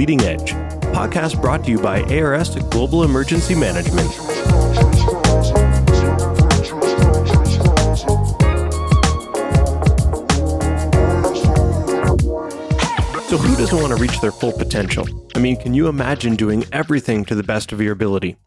Leading 0.00 0.22
Edge, 0.22 0.52
podcast 0.94 1.42
brought 1.42 1.62
to 1.64 1.70
you 1.70 1.78
by 1.78 2.00
ARS 2.04 2.54
Global 2.70 3.04
Emergency 3.04 3.54
Management. 3.54 4.10
So, 13.28 13.36
who 13.36 13.54
doesn't 13.58 13.78
want 13.78 13.94
to 13.94 13.96
reach 13.96 14.18
their 14.22 14.32
full 14.32 14.52
potential? 14.52 15.06
I 15.34 15.38
mean, 15.38 15.58
can 15.58 15.74
you 15.74 15.86
imagine 15.86 16.34
doing 16.34 16.64
everything 16.72 17.26
to 17.26 17.34
the 17.34 17.42
best 17.42 17.70
of 17.70 17.82
your 17.82 17.92
ability? 17.92 18.38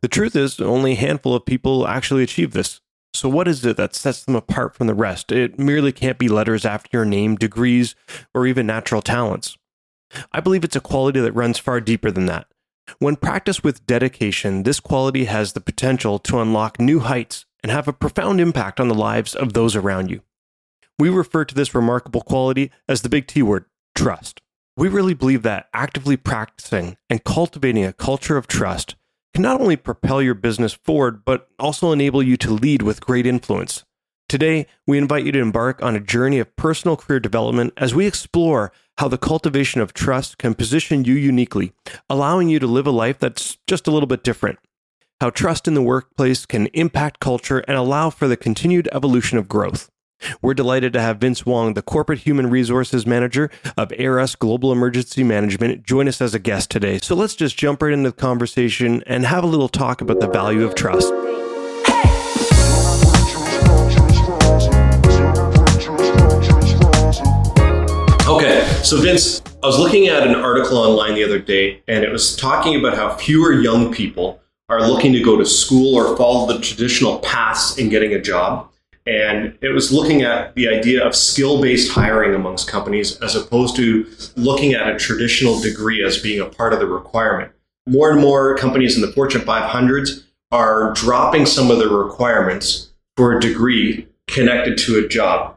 The 0.00 0.08
truth 0.08 0.34
is, 0.34 0.60
only 0.60 0.92
a 0.92 0.94
handful 0.96 1.34
of 1.34 1.44
people 1.44 1.86
actually 1.86 2.22
achieve 2.22 2.52
this. 2.52 2.80
So, 3.12 3.28
what 3.28 3.48
is 3.48 3.66
it 3.66 3.76
that 3.76 3.94
sets 3.94 4.24
them 4.24 4.34
apart 4.34 4.74
from 4.74 4.86
the 4.86 4.94
rest? 4.94 5.30
It 5.30 5.58
merely 5.58 5.92
can't 5.92 6.16
be 6.16 6.28
letters 6.28 6.64
after 6.64 6.88
your 6.90 7.04
name, 7.04 7.36
degrees, 7.36 7.94
or 8.32 8.46
even 8.46 8.66
natural 8.66 9.02
talents. 9.02 9.58
I 10.32 10.40
believe 10.40 10.64
it's 10.64 10.76
a 10.76 10.80
quality 10.80 11.20
that 11.20 11.32
runs 11.32 11.58
far 11.58 11.80
deeper 11.80 12.10
than 12.10 12.26
that. 12.26 12.46
When 12.98 13.16
practiced 13.16 13.64
with 13.64 13.86
dedication, 13.86 14.64
this 14.64 14.80
quality 14.80 15.24
has 15.24 15.52
the 15.52 15.60
potential 15.60 16.18
to 16.20 16.40
unlock 16.40 16.80
new 16.80 17.00
heights 17.00 17.46
and 17.62 17.70
have 17.70 17.88
a 17.88 17.92
profound 17.92 18.40
impact 18.40 18.80
on 18.80 18.88
the 18.88 18.94
lives 18.94 19.34
of 19.34 19.52
those 19.52 19.76
around 19.76 20.10
you. 20.10 20.20
We 20.98 21.08
refer 21.08 21.44
to 21.44 21.54
this 21.54 21.74
remarkable 21.74 22.20
quality 22.20 22.70
as 22.88 23.02
the 23.02 23.08
big 23.08 23.26
T 23.26 23.42
word 23.42 23.64
trust. 23.94 24.40
We 24.76 24.88
really 24.88 25.14
believe 25.14 25.42
that 25.42 25.68
actively 25.72 26.16
practicing 26.16 26.96
and 27.08 27.24
cultivating 27.24 27.84
a 27.84 27.92
culture 27.92 28.36
of 28.36 28.46
trust 28.46 28.96
can 29.34 29.42
not 29.42 29.60
only 29.60 29.76
propel 29.76 30.20
your 30.20 30.34
business 30.34 30.72
forward, 30.72 31.24
but 31.24 31.48
also 31.58 31.92
enable 31.92 32.22
you 32.22 32.36
to 32.38 32.52
lead 32.52 32.82
with 32.82 33.00
great 33.00 33.26
influence. 33.26 33.84
Today, 34.28 34.66
we 34.86 34.98
invite 34.98 35.24
you 35.24 35.32
to 35.32 35.40
embark 35.40 35.82
on 35.82 35.94
a 35.94 36.00
journey 36.00 36.38
of 36.38 36.56
personal 36.56 36.96
career 36.96 37.20
development 37.20 37.74
as 37.76 37.94
we 37.94 38.06
explore 38.06 38.72
how 38.98 39.08
the 39.08 39.18
cultivation 39.18 39.80
of 39.80 39.92
trust 39.92 40.38
can 40.38 40.54
position 40.54 41.04
you 41.04 41.14
uniquely, 41.14 41.72
allowing 42.08 42.48
you 42.48 42.58
to 42.58 42.66
live 42.66 42.86
a 42.86 42.90
life 42.90 43.18
that's 43.18 43.58
just 43.66 43.86
a 43.86 43.90
little 43.90 44.06
bit 44.06 44.24
different. 44.24 44.58
How 45.20 45.30
trust 45.30 45.68
in 45.68 45.74
the 45.74 45.82
workplace 45.82 46.46
can 46.46 46.66
impact 46.68 47.20
culture 47.20 47.60
and 47.60 47.76
allow 47.76 48.10
for 48.10 48.26
the 48.26 48.36
continued 48.36 48.88
evolution 48.92 49.38
of 49.38 49.48
growth. 49.48 49.88
We're 50.40 50.54
delighted 50.54 50.92
to 50.92 51.00
have 51.00 51.18
Vince 51.18 51.44
Wong, 51.44 51.74
the 51.74 51.82
Corporate 51.82 52.20
Human 52.20 52.48
Resources 52.48 53.06
Manager 53.06 53.50
of 53.76 53.92
ARS 53.98 54.36
Global 54.36 54.72
Emergency 54.72 55.24
Management, 55.24 55.84
join 55.84 56.08
us 56.08 56.20
as 56.20 56.34
a 56.34 56.38
guest 56.38 56.70
today. 56.70 56.98
So 57.02 57.14
let's 57.14 57.34
just 57.34 57.56
jump 57.56 57.82
right 57.82 57.92
into 57.92 58.10
the 58.10 58.16
conversation 58.16 59.02
and 59.06 59.26
have 59.26 59.44
a 59.44 59.48
little 59.48 59.68
talk 59.68 60.00
about 60.00 60.20
the 60.20 60.28
value 60.28 60.64
of 60.64 60.74
trust. 60.74 61.12
So 68.82 69.00
Vince, 69.00 69.40
I 69.62 69.66
was 69.66 69.78
looking 69.78 70.08
at 70.08 70.26
an 70.26 70.34
article 70.34 70.76
online 70.76 71.14
the 71.14 71.24
other 71.24 71.38
day, 71.38 71.82
and 71.86 72.04
it 72.04 72.10
was 72.10 72.36
talking 72.36 72.78
about 72.78 72.96
how 72.96 73.14
fewer 73.14 73.52
young 73.52 73.92
people 73.92 74.40
are 74.68 74.86
looking 74.86 75.12
to 75.12 75.22
go 75.22 75.36
to 75.36 75.46
school 75.46 75.94
or 75.94 76.16
follow 76.16 76.52
the 76.52 76.60
traditional 76.60 77.18
paths 77.20 77.78
in 77.78 77.88
getting 77.88 78.12
a 78.12 78.20
job. 78.20 78.68
And 79.06 79.56
it 79.60 79.70
was 79.70 79.92
looking 79.92 80.22
at 80.22 80.54
the 80.54 80.68
idea 80.68 81.04
of 81.04 81.14
skill 81.14 81.60
based 81.60 81.92
hiring 81.92 82.34
amongst 82.34 82.68
companies 82.68 83.20
as 83.20 83.34
opposed 83.34 83.76
to 83.76 84.06
looking 84.36 84.74
at 84.74 84.88
a 84.88 84.98
traditional 84.98 85.60
degree 85.60 86.04
as 86.04 86.18
being 86.18 86.40
a 86.40 86.46
part 86.46 86.72
of 86.72 86.78
the 86.78 86.86
requirement. 86.86 87.52
More 87.88 88.10
and 88.10 88.20
more 88.20 88.56
companies 88.56 88.94
in 88.94 89.02
the 89.02 89.12
Fortune 89.12 89.40
500s 89.42 90.24
are 90.52 90.92
dropping 90.92 91.46
some 91.46 91.70
of 91.70 91.78
the 91.78 91.88
requirements 91.88 92.92
for 93.16 93.36
a 93.36 93.40
degree 93.40 94.06
connected 94.28 94.78
to 94.78 95.04
a 95.04 95.08
job. 95.08 95.51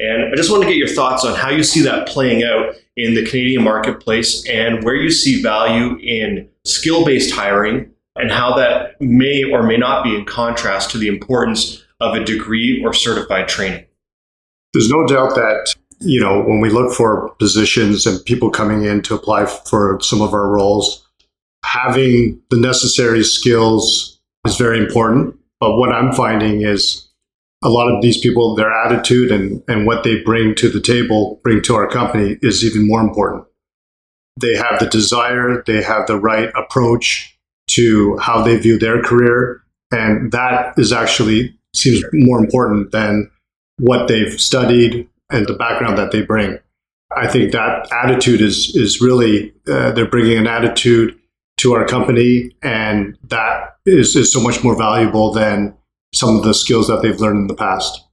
And 0.00 0.32
I 0.32 0.34
just 0.34 0.50
want 0.50 0.62
to 0.62 0.68
get 0.68 0.78
your 0.78 0.88
thoughts 0.88 1.26
on 1.26 1.34
how 1.36 1.50
you 1.50 1.62
see 1.62 1.82
that 1.82 2.08
playing 2.08 2.42
out 2.42 2.74
in 2.96 3.14
the 3.14 3.24
Canadian 3.24 3.62
marketplace 3.62 4.46
and 4.48 4.82
where 4.82 4.94
you 4.94 5.10
see 5.10 5.42
value 5.42 5.98
in 5.98 6.48
skill 6.64 7.04
based 7.04 7.34
hiring 7.34 7.90
and 8.16 8.30
how 8.30 8.56
that 8.56 9.00
may 9.00 9.44
or 9.44 9.62
may 9.62 9.76
not 9.76 10.02
be 10.02 10.14
in 10.14 10.24
contrast 10.24 10.90
to 10.90 10.98
the 10.98 11.06
importance 11.06 11.84
of 12.00 12.14
a 12.14 12.24
degree 12.24 12.82
or 12.82 12.94
certified 12.94 13.46
training. 13.46 13.84
There's 14.72 14.88
no 14.88 15.06
doubt 15.06 15.34
that, 15.34 15.74
you 16.00 16.20
know, 16.20 16.42
when 16.42 16.60
we 16.60 16.70
look 16.70 16.94
for 16.94 17.34
positions 17.38 18.06
and 18.06 18.24
people 18.24 18.48
coming 18.48 18.84
in 18.84 19.02
to 19.02 19.14
apply 19.14 19.44
for 19.44 19.98
some 20.00 20.22
of 20.22 20.32
our 20.32 20.48
roles, 20.48 21.06
having 21.62 22.40
the 22.48 22.56
necessary 22.56 23.22
skills 23.22 24.18
is 24.46 24.56
very 24.56 24.78
important. 24.78 25.36
But 25.60 25.76
what 25.76 25.92
I'm 25.92 26.12
finding 26.14 26.62
is 26.62 27.09
a 27.62 27.68
lot 27.68 27.92
of 27.92 28.00
these 28.02 28.18
people, 28.18 28.54
their 28.54 28.72
attitude 28.72 29.30
and, 29.30 29.62
and 29.68 29.86
what 29.86 30.02
they 30.02 30.22
bring 30.22 30.54
to 30.56 30.68
the 30.68 30.80
table, 30.80 31.40
bring 31.42 31.62
to 31.62 31.74
our 31.74 31.88
company 31.88 32.38
is 32.42 32.64
even 32.64 32.86
more 32.86 33.00
important. 33.00 33.44
They 34.40 34.56
have 34.56 34.80
the 34.80 34.86
desire, 34.86 35.62
they 35.66 35.82
have 35.82 36.06
the 36.06 36.18
right 36.18 36.50
approach 36.56 37.38
to 37.72 38.16
how 38.18 38.42
they 38.42 38.56
view 38.56 38.78
their 38.78 39.02
career. 39.02 39.62
And 39.92 40.32
that 40.32 40.78
is 40.78 40.92
actually 40.92 41.54
seems 41.74 42.02
more 42.12 42.38
important 42.38 42.92
than 42.92 43.30
what 43.78 44.08
they've 44.08 44.40
studied 44.40 45.08
and 45.30 45.46
the 45.46 45.54
background 45.54 45.98
that 45.98 46.12
they 46.12 46.22
bring. 46.22 46.58
I 47.16 47.26
think 47.26 47.52
that 47.52 47.92
attitude 47.92 48.40
is 48.40 48.74
is 48.76 49.00
really 49.00 49.52
uh, 49.68 49.90
they're 49.92 50.08
bringing 50.08 50.38
an 50.38 50.46
attitude 50.46 51.18
to 51.58 51.74
our 51.74 51.84
company, 51.84 52.52
and 52.62 53.18
that 53.24 53.76
is, 53.84 54.14
is 54.14 54.32
so 54.32 54.40
much 54.40 54.62
more 54.62 54.76
valuable 54.76 55.32
than 55.32 55.76
some 56.12 56.36
of 56.36 56.44
the 56.44 56.54
skills 56.54 56.88
that 56.88 57.02
they've 57.02 57.20
learned 57.20 57.42
in 57.42 57.46
the 57.46 57.54
past. 57.54 58.04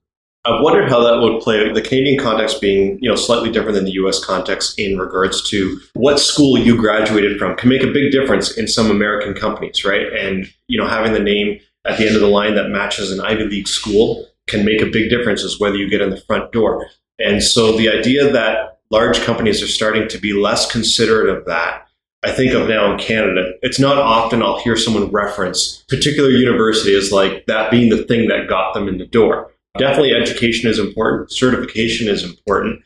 I've 0.44 0.62
wondered 0.62 0.88
how 0.88 1.00
that 1.02 1.20
would 1.20 1.42
play 1.42 1.70
the 1.72 1.82
Canadian 1.82 2.18
context 2.18 2.60
being, 2.60 2.98
you 3.02 3.08
know, 3.08 3.16
slightly 3.16 3.50
different 3.50 3.74
than 3.74 3.84
the 3.84 3.92
US 3.92 4.24
context 4.24 4.78
in 4.78 4.98
regards 4.98 5.48
to 5.50 5.78
what 5.94 6.18
school 6.18 6.56
you 6.56 6.76
graduated 6.76 7.38
from 7.38 7.56
can 7.56 7.68
make 7.68 7.82
a 7.82 7.92
big 7.92 8.12
difference 8.12 8.56
in 8.56 8.66
some 8.66 8.90
American 8.90 9.34
companies, 9.34 9.84
right? 9.84 10.06
And, 10.12 10.50
you 10.68 10.78
know, 10.78 10.86
having 10.88 11.12
the 11.12 11.20
name 11.20 11.60
at 11.84 11.98
the 11.98 12.06
end 12.06 12.14
of 12.14 12.22
the 12.22 12.28
line 12.28 12.54
that 12.54 12.70
matches 12.70 13.10
an 13.10 13.20
Ivy 13.20 13.44
League 13.44 13.68
school 13.68 14.26
can 14.46 14.64
make 14.64 14.80
a 14.80 14.86
big 14.86 15.10
difference 15.10 15.44
as 15.44 15.60
whether 15.60 15.76
you 15.76 15.90
get 15.90 16.00
in 16.00 16.10
the 16.10 16.20
front 16.20 16.52
door. 16.52 16.86
And 17.18 17.42
so 17.42 17.76
the 17.76 17.90
idea 17.90 18.30
that 18.30 18.78
large 18.90 19.20
companies 19.22 19.62
are 19.62 19.68
starting 19.68 20.08
to 20.08 20.18
be 20.18 20.32
less 20.32 20.70
considerate 20.70 21.28
of 21.28 21.44
that, 21.46 21.87
I 22.24 22.32
think 22.32 22.52
of 22.52 22.68
now 22.68 22.92
in 22.92 22.98
Canada. 22.98 23.52
It's 23.62 23.78
not 23.78 23.98
often 23.98 24.42
I'll 24.42 24.58
hear 24.58 24.76
someone 24.76 25.10
reference 25.10 25.84
particular 25.88 26.30
university 26.30 26.94
as 26.96 27.12
like 27.12 27.46
that 27.46 27.70
being 27.70 27.90
the 27.90 28.04
thing 28.04 28.28
that 28.28 28.48
got 28.48 28.74
them 28.74 28.88
in 28.88 28.98
the 28.98 29.06
door. 29.06 29.52
Definitely 29.78 30.14
education 30.14 30.68
is 30.68 30.80
important, 30.80 31.30
certification 31.30 32.08
is 32.08 32.24
important. 32.24 32.82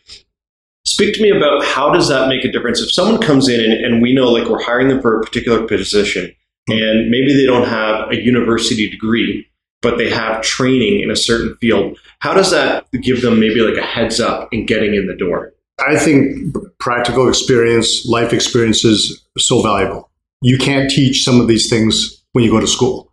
Speak 0.85 1.15
to 1.15 1.23
me 1.23 1.31
about 1.31 1.65
how 1.65 1.91
does 1.93 2.09
that 2.09 2.29
make 2.29 2.45
a 2.45 2.53
difference 2.53 2.81
if 2.81 2.93
someone 2.93 3.21
comes 3.21 3.49
in 3.49 3.61
and, 3.61 3.73
and 3.85 4.03
we 4.03 4.13
know 4.13 4.31
like 4.31 4.49
we're 4.49 4.63
hiring 4.63 4.89
them 4.89 5.01
for 5.01 5.19
a 5.19 5.25
particular 5.25 5.67
position 5.67 6.35
and 6.69 7.11
maybe 7.11 7.33
they 7.33 7.47
don't 7.47 7.67
have 7.67 8.11
a 8.11 8.23
university 8.23 8.91
degree, 8.91 9.47
but 9.81 9.97
they 9.97 10.11
have 10.11 10.43
training 10.43 11.01
in 11.01 11.11
a 11.11 11.17
certain 11.17 11.57
field. 11.57 11.99
How 12.19 12.35
does 12.35 12.51
that 12.51 12.87
give 13.01 13.23
them 13.23 13.41
maybe 13.41 13.61
like 13.61 13.83
a 13.83 13.87
heads 13.87 14.21
up 14.21 14.49
in 14.53 14.67
getting 14.67 14.95
in 14.95 15.07
the 15.07 15.17
door? 15.17 15.52
I 15.79 15.99
think 15.99 16.55
practical 16.79 17.29
experience, 17.29 18.07
life 18.07 18.33
experience 18.33 18.85
is 18.85 19.25
so 19.39 19.63
valuable. 19.63 20.11
You 20.41 20.59
can't 20.59 20.91
teach 20.91 21.25
some 21.25 21.41
of 21.41 21.49
these 21.49 21.69
things 21.69 22.23
when 22.33 22.45
you 22.45 22.51
go 22.51 22.61
to 22.61 22.67
school. 22.67 23.13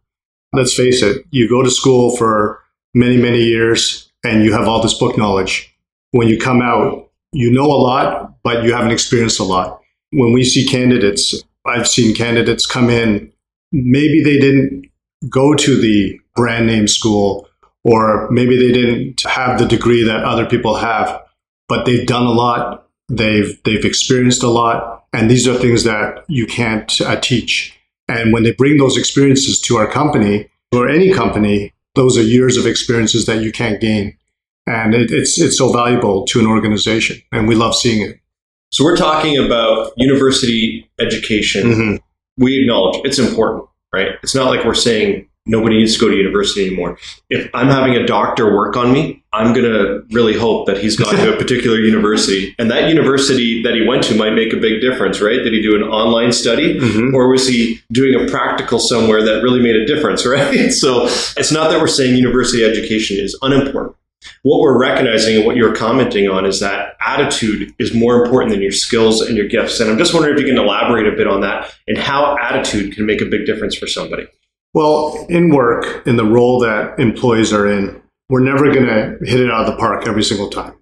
Let's 0.54 0.74
face 0.74 1.02
it, 1.04 1.26
you 1.32 1.48
go 1.48 1.62
to 1.64 1.70
school 1.70 2.16
for 2.16 2.64
many, 2.94 3.18
many 3.18 3.44
years 3.44 4.12
and 4.24 4.44
you 4.44 4.52
have 4.54 4.68
all 4.68 4.82
this 4.82 4.98
book 4.98 5.18
knowledge. 5.18 5.74
When 6.12 6.28
you 6.28 6.40
come 6.40 6.62
out, 6.62 7.10
you 7.32 7.52
know 7.52 7.66
a 7.66 7.82
lot, 7.82 8.34
but 8.44 8.64
you 8.64 8.74
haven't 8.74 8.92
experienced 8.92 9.40
a 9.40 9.44
lot. 9.44 9.80
When 10.12 10.34
we 10.34 10.44
see 10.44 10.68
candidates, 10.68 11.36
I've 11.66 11.88
seen 11.88 12.16
candidates 12.16 12.66
come 12.66 12.90
in 12.90 13.32
maybe 13.72 14.24
they 14.24 14.40
didn't 14.40 14.90
go 15.30 15.54
to 15.54 15.80
the 15.80 16.20
brand 16.36 16.68
name 16.68 16.88
school 16.88 17.48
or 17.84 18.30
maybe 18.32 18.58
they 18.58 18.72
didn't 18.72 19.22
have 19.22 19.60
the 19.60 19.66
degree 19.66 20.04
that 20.04 20.24
other 20.24 20.46
people 20.46 20.76
have, 20.76 21.22
but 21.70 21.86
they've 21.86 22.06
done 22.06 22.26
a 22.26 22.32
lot. 22.32 22.88
They've, 23.08 23.58
they've 23.64 23.86
experienced 23.86 24.44
a 24.44 24.50
lot. 24.50 25.06
And 25.14 25.32
these 25.32 25.48
are 25.48 25.56
things 25.56 25.86
that 25.86 26.26
you 26.28 26.46
can't 26.46 27.00
uh, 27.02 27.20
teach. 27.20 27.80
And 28.08 28.34
when 28.34 28.44
they 28.44 28.52
bring 28.52 28.78
those 28.78 28.98
experiences 28.98 29.60
to 29.62 29.78
our 29.78 29.90
company 29.90 30.50
or 30.74 30.90
any 30.90 31.14
company, 31.14 31.74
those 31.96 32.18
are 32.18 32.22
years 32.22 32.58
of 32.58 32.68
experiences 32.68 33.26
that 33.26 33.42
you 33.42 33.52
can't 33.52 33.80
gain. 33.80 34.18
And 34.68 34.94
it, 34.94 35.12
it's, 35.12 35.40
it's 35.40 35.58
so 35.58 35.72
valuable 35.72 36.26
to 36.26 36.40
an 36.40 36.46
organization. 36.46 37.22
And 37.32 37.48
we 37.48 37.56
love 37.56 37.74
seeing 37.74 38.08
it. 38.08 38.20
So 38.72 38.84
we're 38.84 38.98
talking 38.98 39.38
about 39.38 39.94
university 39.96 40.90
education. 41.00 41.64
Mm-hmm 41.64 41.96
we 42.40 42.62
acknowledge 42.62 43.02
it's 43.04 43.20
important, 43.20 43.66
right? 43.94 44.14
It's 44.24 44.34
not 44.34 44.48
like 44.48 44.66
we're 44.66 44.74
saying 44.74 45.29
nobody 45.46 45.78
needs 45.78 45.96
to 45.96 46.00
go 46.00 46.10
to 46.10 46.16
university 46.16 46.68
anymore. 46.68 46.98
If 47.30 47.50
I'm 47.54 47.68
having 47.68 47.96
a 47.96 48.06
doctor 48.06 48.56
work 48.56 48.78
on 48.78 48.92
me, 48.92 49.24
I'm 49.34 49.54
going 49.54 49.66
to 49.66 50.04
really 50.12 50.38
hope 50.38 50.68
that 50.68 50.78
he's 50.78 50.96
gone 50.96 51.16
to 51.16 51.34
a 51.34 51.38
particular 51.42 51.78
university. 51.78 52.56
And 52.58 52.70
that 52.72 52.90
university 52.90 53.62
that 53.64 53.76
he 53.76 53.86
went 53.88 54.04
to 54.06 54.16
might 54.16 54.34
make 54.34 54.54
a 54.54 54.58
big 54.58 54.82
difference, 54.82 55.22
right? 55.22 55.38
Did 55.38 55.54
he 55.54 55.62
do 55.62 55.76
an 55.76 55.84
online 55.84 56.32
study 56.32 56.80
mm-hmm. 56.80 57.16
or 57.16 57.30
was 57.30 57.48
he 57.48 57.82
doing 57.92 58.16
a 58.16 58.30
practical 58.30 58.80
somewhere 58.80 59.24
that 59.24 59.44
really 59.44 59.62
made 59.62 59.76
a 59.76 59.86
difference, 59.86 60.26
right? 60.26 60.72
So 60.72 61.06
it's 61.06 61.52
not 61.52 61.70
that 61.72 61.80
we're 61.80 61.88
saying 61.88 62.16
university 62.16 62.64
education 62.64 63.18
is 63.20 63.38
unimportant. 63.42 63.96
what 64.44 64.60
we're 64.60 64.80
recognizing 64.80 65.38
and 65.38 65.46
what 65.46 65.56
you're 65.56 65.76
commenting 65.76 66.28
on 66.28 66.46
is 66.46 66.60
that 66.60 66.96
attitude 67.02 67.74
is 67.80 67.94
more 67.94 68.24
important 68.24 68.52
than 68.52 68.62
your 68.62 68.72
skills 68.72 69.22
and 69.22 69.38
your 69.38 69.48
gifts. 69.48 69.80
And 69.80 69.90
I'm 69.90 69.98
just 69.98 70.14
wondering 70.14 70.36
if 70.36 70.42
you 70.42 70.48
can 70.48 70.58
elaborate 70.58 71.08
a 71.08 71.16
bit 71.16 71.28
on 71.28 71.42
that 71.42 71.74
and 71.88 71.98
how 71.98 72.36
attitude 72.38 72.96
can 72.96 73.06
make 73.06 73.22
a 73.22 73.26
big 73.26 73.46
difference 73.46 73.76
for 73.76 73.88
somebody. 73.88 74.28
Well, 74.74 75.26
in 75.30 75.50
work, 75.50 76.06
in 76.08 76.16
the 76.16 76.26
role 76.26 76.60
that 76.60 77.00
employees 77.00 77.52
are 77.52 77.68
in, 77.68 78.02
we're 78.30 78.44
never 78.44 78.72
going 78.72 78.86
to 78.86 79.18
hit 79.26 79.40
it 79.40 79.50
out 79.50 79.62
of 79.62 79.68
the 79.68 79.78
park 79.78 80.08
every 80.08 80.24
single 80.24 80.50
time, 80.50 80.76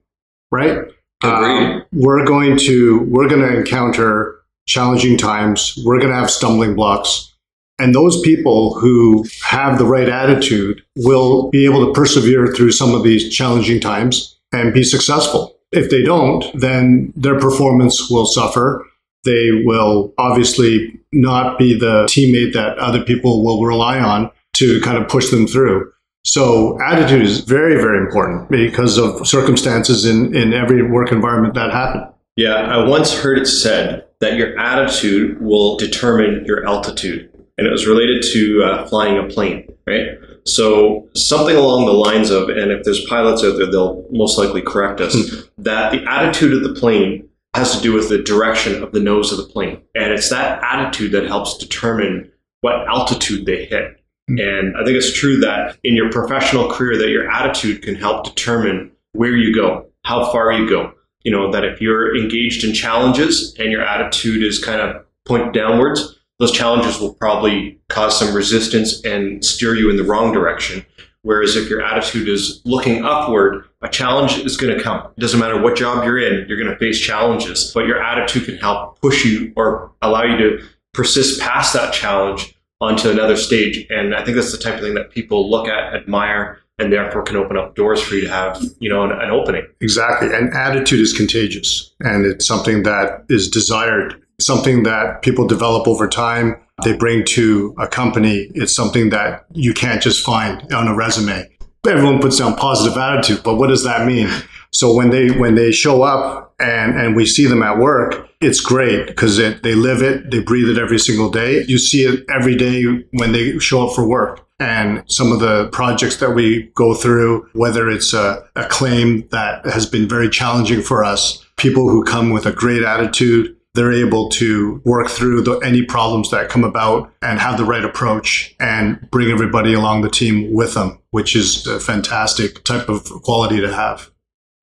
right? 0.52 0.80
Um, 1.24 1.84
we're 1.94 2.26
going 2.26 2.58
to 2.60 3.00
we're 3.10 3.28
going 3.28 3.42
to 3.42 3.58
encounter 3.58 4.40
challenging 4.68 5.18
times. 5.18 5.80
We're 5.84 6.00
going 6.00 6.12
to 6.12 6.16
have 6.16 6.30
stumbling 6.30 6.76
blocks. 6.76 7.34
And 7.80 7.94
those 7.94 8.20
people 8.22 8.74
who 8.80 9.26
have 9.44 9.78
the 9.78 9.86
right 9.86 10.10
attitude 10.10 10.84
will 10.96 11.50
be 11.52 11.66
able 11.66 11.86
to 11.86 11.94
persevere 11.94 12.48
through 12.48 12.72
some 12.72 12.94
of 12.96 13.04
these 13.04 13.34
challenging 13.34 13.80
times 13.80 14.38
and 14.52 14.74
be 14.74 14.84
successful. 14.84 15.56
If 15.72 15.90
they 15.90 16.04
don't, 16.04 16.46
then 16.60 17.14
their 17.16 17.40
performance 17.40 18.10
will 18.10 18.26
suffer. 18.26 18.86
They 19.28 19.64
will 19.66 20.14
obviously 20.18 21.00
not 21.12 21.58
be 21.60 21.78
the 21.78 22.06
teammate 22.06 22.54
that 22.54 22.78
other 22.80 23.04
people 23.04 23.44
will 23.44 23.64
rely 23.64 24.00
on 24.00 24.32
to 24.54 24.80
kind 24.82 24.98
of 24.98 25.08
push 25.10 25.30
them 25.30 25.46
through. 25.46 25.92
So 26.24 26.82
attitude 26.82 27.22
is 27.22 27.42
very, 27.42 27.76
very 27.76 28.00
important 28.00 28.50
because 28.50 28.98
of 28.98 29.28
circumstances 29.28 30.06
in, 30.06 30.36
in 30.36 30.54
every 30.54 30.82
work 30.90 31.12
environment 31.12 31.54
that 31.54 31.72
happen. 31.72 32.06
Yeah, 32.36 32.56
I 32.56 32.86
once 32.86 33.14
heard 33.14 33.38
it 33.38 33.46
said 33.46 34.06
that 34.20 34.36
your 34.36 34.58
attitude 34.60 35.42
will 35.42 35.78
determine 35.78 36.44
your 36.46 36.68
altitude 36.68 37.32
and 37.58 37.66
it 37.66 37.72
was 37.72 37.88
related 37.88 38.24
to 38.34 38.64
uh, 38.64 38.88
flying 38.88 39.18
a 39.18 39.24
plane, 39.24 39.68
right? 39.88 40.10
So 40.46 41.10
something 41.16 41.56
along 41.56 41.86
the 41.86 41.94
lines 41.94 42.30
of, 42.30 42.50
and 42.50 42.72
if 42.72 42.84
there's 42.84 43.04
pilots 43.06 43.44
out 43.44 43.58
there, 43.58 43.70
they'll 43.70 44.06
most 44.12 44.38
likely 44.38 44.62
correct 44.62 45.02
us, 45.02 45.14
hmm. 45.14 45.42
that 45.58 45.92
the 45.92 46.04
attitude 46.10 46.54
of 46.54 46.64
the 46.64 46.80
plane 46.80 47.28
has 47.58 47.76
to 47.76 47.82
do 47.82 47.94
with 47.94 48.10
the 48.10 48.22
direction 48.22 48.84
of 48.84 48.92
the 48.92 49.00
nose 49.00 49.32
of 49.32 49.38
the 49.38 49.52
plane. 49.52 49.82
And 49.96 50.14
it's 50.14 50.30
that 50.30 50.64
attitude 50.64 51.12
that 51.12 51.26
helps 51.26 51.58
determine 51.58 52.32
what 52.62 52.88
altitude 52.88 53.46
they 53.46 53.66
hit. 53.66 54.04
Hmm. 54.28 54.40
And 54.40 54.78
I 54.78 54.84
think 54.84 54.98
it's 54.98 55.14
true 55.14 55.38
that 55.38 55.78
in 55.84 55.96
your 55.96 56.12
professional 56.12 56.70
career 56.70 56.98
that 56.98 57.10
your 57.10 57.30
attitude 57.30 57.82
can 57.82 57.96
help 57.96 58.26
determine 58.26 58.92
where 59.14 59.36
you 59.36 59.54
go, 59.54 59.88
how 60.04 60.32
far 60.32 60.52
you 60.52 60.70
go. 60.70 60.94
You 61.24 61.32
know, 61.32 61.52
that 61.52 61.66
if 61.66 61.82
you're 61.82 62.16
engaged 62.16 62.64
in 62.64 62.74
challenges 62.74 63.54
and 63.60 63.72
your 63.72 63.82
attitude 63.82 64.44
is 64.44 64.64
kind 64.64 64.80
of 64.80 65.04
point 65.26 65.54
downwards, 65.54 66.18
those 66.40 66.52
challenges 66.52 67.00
will 67.00 67.16
probably 67.16 67.80
cause 67.90 68.18
some 68.18 68.36
resistance 68.36 69.04
and 69.04 69.44
steer 69.44 69.76
you 69.76 69.90
in 69.90 69.98
the 69.98 70.04
wrong 70.04 70.32
direction. 70.32 70.86
Whereas 71.28 71.58
if 71.58 71.70
your 71.70 71.82
attitude 71.82 72.30
is 72.30 72.62
looking 72.64 73.04
upward, 73.04 73.66
a 73.82 73.90
challenge 73.90 74.38
is 74.38 74.56
going 74.56 74.78
to 74.78 74.82
come. 74.82 75.12
It 75.18 75.20
doesn't 75.20 75.40
matter 75.40 75.62
what 75.62 75.76
job 75.76 76.06
you're 76.06 76.18
in, 76.18 76.48
you're 76.48 76.58
going 76.58 76.72
to 76.72 76.78
face 76.78 77.00
challenges, 77.02 77.72
but 77.74 77.86
your 77.86 78.02
attitude 78.02 78.46
can 78.46 78.56
help 78.58 79.02
push 79.02 79.26
you 79.26 79.52
or 79.58 79.92
allow 80.02 80.24
you 80.24 80.38
to 80.38 80.66
persist 80.94 81.42
past 81.42 81.74
that 81.74 81.94
challenge 81.94 82.58
onto 82.80 83.10
another 83.10 83.36
stage. 83.36 83.86
And 83.90 84.16
I 84.16 84.24
think 84.24 84.38
that's 84.38 84.54
the 84.54 84.58
type 84.58 84.76
of 84.76 84.80
thing 84.80 84.94
that 84.94 85.12
people 85.12 85.52
look 85.52 85.68
at, 85.68 85.94
admire, 85.94 86.60
and 86.80 86.94
therefore 86.94 87.24
can 87.24 87.36
open 87.36 87.58
up 87.58 87.76
doors 87.76 88.02
for 88.02 88.16
you 88.16 88.22
to 88.22 88.30
have, 88.30 88.64
you 88.80 88.90
know, 88.90 89.04
an, 89.04 89.12
an 89.12 89.30
opening. 89.30 89.68
Exactly. 89.82 90.34
And 90.34 90.54
attitude 90.54 91.02
is 91.02 91.12
contagious 91.12 91.94
and 92.00 92.26
it's 92.26 92.48
something 92.48 92.84
that 92.84 93.26
is 93.28 93.50
desired 93.50 94.24
something 94.40 94.84
that 94.84 95.22
people 95.22 95.48
develop 95.48 95.88
over 95.88 96.08
time. 96.08 96.56
They 96.84 96.96
bring 96.96 97.26
to 97.26 97.76
a 97.80 97.88
company. 97.88 98.52
It's 98.54 98.76
something 98.76 99.10
that 99.10 99.46
you 99.54 99.74
can't 99.74 100.02
just 100.02 100.24
find 100.24 100.72
on 100.74 100.88
a 100.88 100.96
resume. 100.96 101.50
Everyone 101.88 102.20
puts 102.20 102.38
down 102.38 102.56
positive 102.56 102.98
attitude, 102.98 103.44
but 103.44 103.56
what 103.56 103.68
does 103.68 103.84
that 103.84 104.06
mean? 104.06 104.30
So 104.72 104.94
when 104.94 105.10
they 105.10 105.32
when 105.32 105.56
they 105.56 105.72
show 105.72 106.04
up 106.04 106.54
and 106.60 107.00
and 107.00 107.16
we 107.16 107.26
see 107.26 107.48
them 107.48 107.64
at 107.64 107.78
work, 107.78 108.30
it's 108.42 108.60
great 108.60 109.08
because 109.08 109.38
they 109.38 109.74
live 109.74 110.02
it, 110.02 110.30
they 110.30 110.40
breathe 110.40 110.70
it 110.70 110.78
every 110.78 111.00
single 111.00 111.30
day. 111.30 111.64
You 111.68 111.80
see 111.80 112.04
it 112.04 112.26
every 112.30 112.56
day 112.56 112.84
when 113.12 113.32
they 113.32 113.58
show 113.60 113.88
up 113.88 113.96
for 113.96 114.08
work. 114.08 114.46
And 114.60 115.04
some 115.08 115.32
of 115.32 115.40
the 115.40 115.70
projects 115.70 116.18
that 116.18 116.32
we 116.32 116.72
go 116.76 116.94
through, 116.94 117.48
whether 117.54 117.90
it's 117.90 118.14
a, 118.14 118.44
a 118.56 118.66
claim 118.66 119.28
that 119.30 119.66
has 119.66 119.86
been 119.86 120.08
very 120.08 120.30
challenging 120.30 120.82
for 120.82 121.04
us, 121.04 121.46
people 121.58 121.90
who 121.90 122.04
come 122.04 122.32
with 122.32 122.46
a 122.46 122.52
great 122.52 122.84
attitude, 122.84 123.56
they're 123.78 123.94
able 123.94 124.28
to 124.28 124.82
work 124.84 125.08
through 125.08 125.44
the, 125.44 125.58
any 125.60 125.84
problems 125.84 126.32
that 126.32 126.50
come 126.50 126.64
about 126.64 127.14
and 127.22 127.40
have 127.40 127.58
the 127.58 127.64
right 127.64 127.86
approach 127.86 128.56
and 128.60 129.08
bring 129.12 129.30
everybody 129.30 129.74
along 129.74 130.02
the 130.02 130.10
team 130.10 130.52
with 130.52 130.74
them, 130.74 131.00
which 131.12 131.36
is 131.36 131.66
a 131.68 131.80
fantastic 131.80 132.64
type 132.64 132.90
of 132.90 133.06
quality 133.22 133.62
to 133.62 133.72
have. 133.72 134.10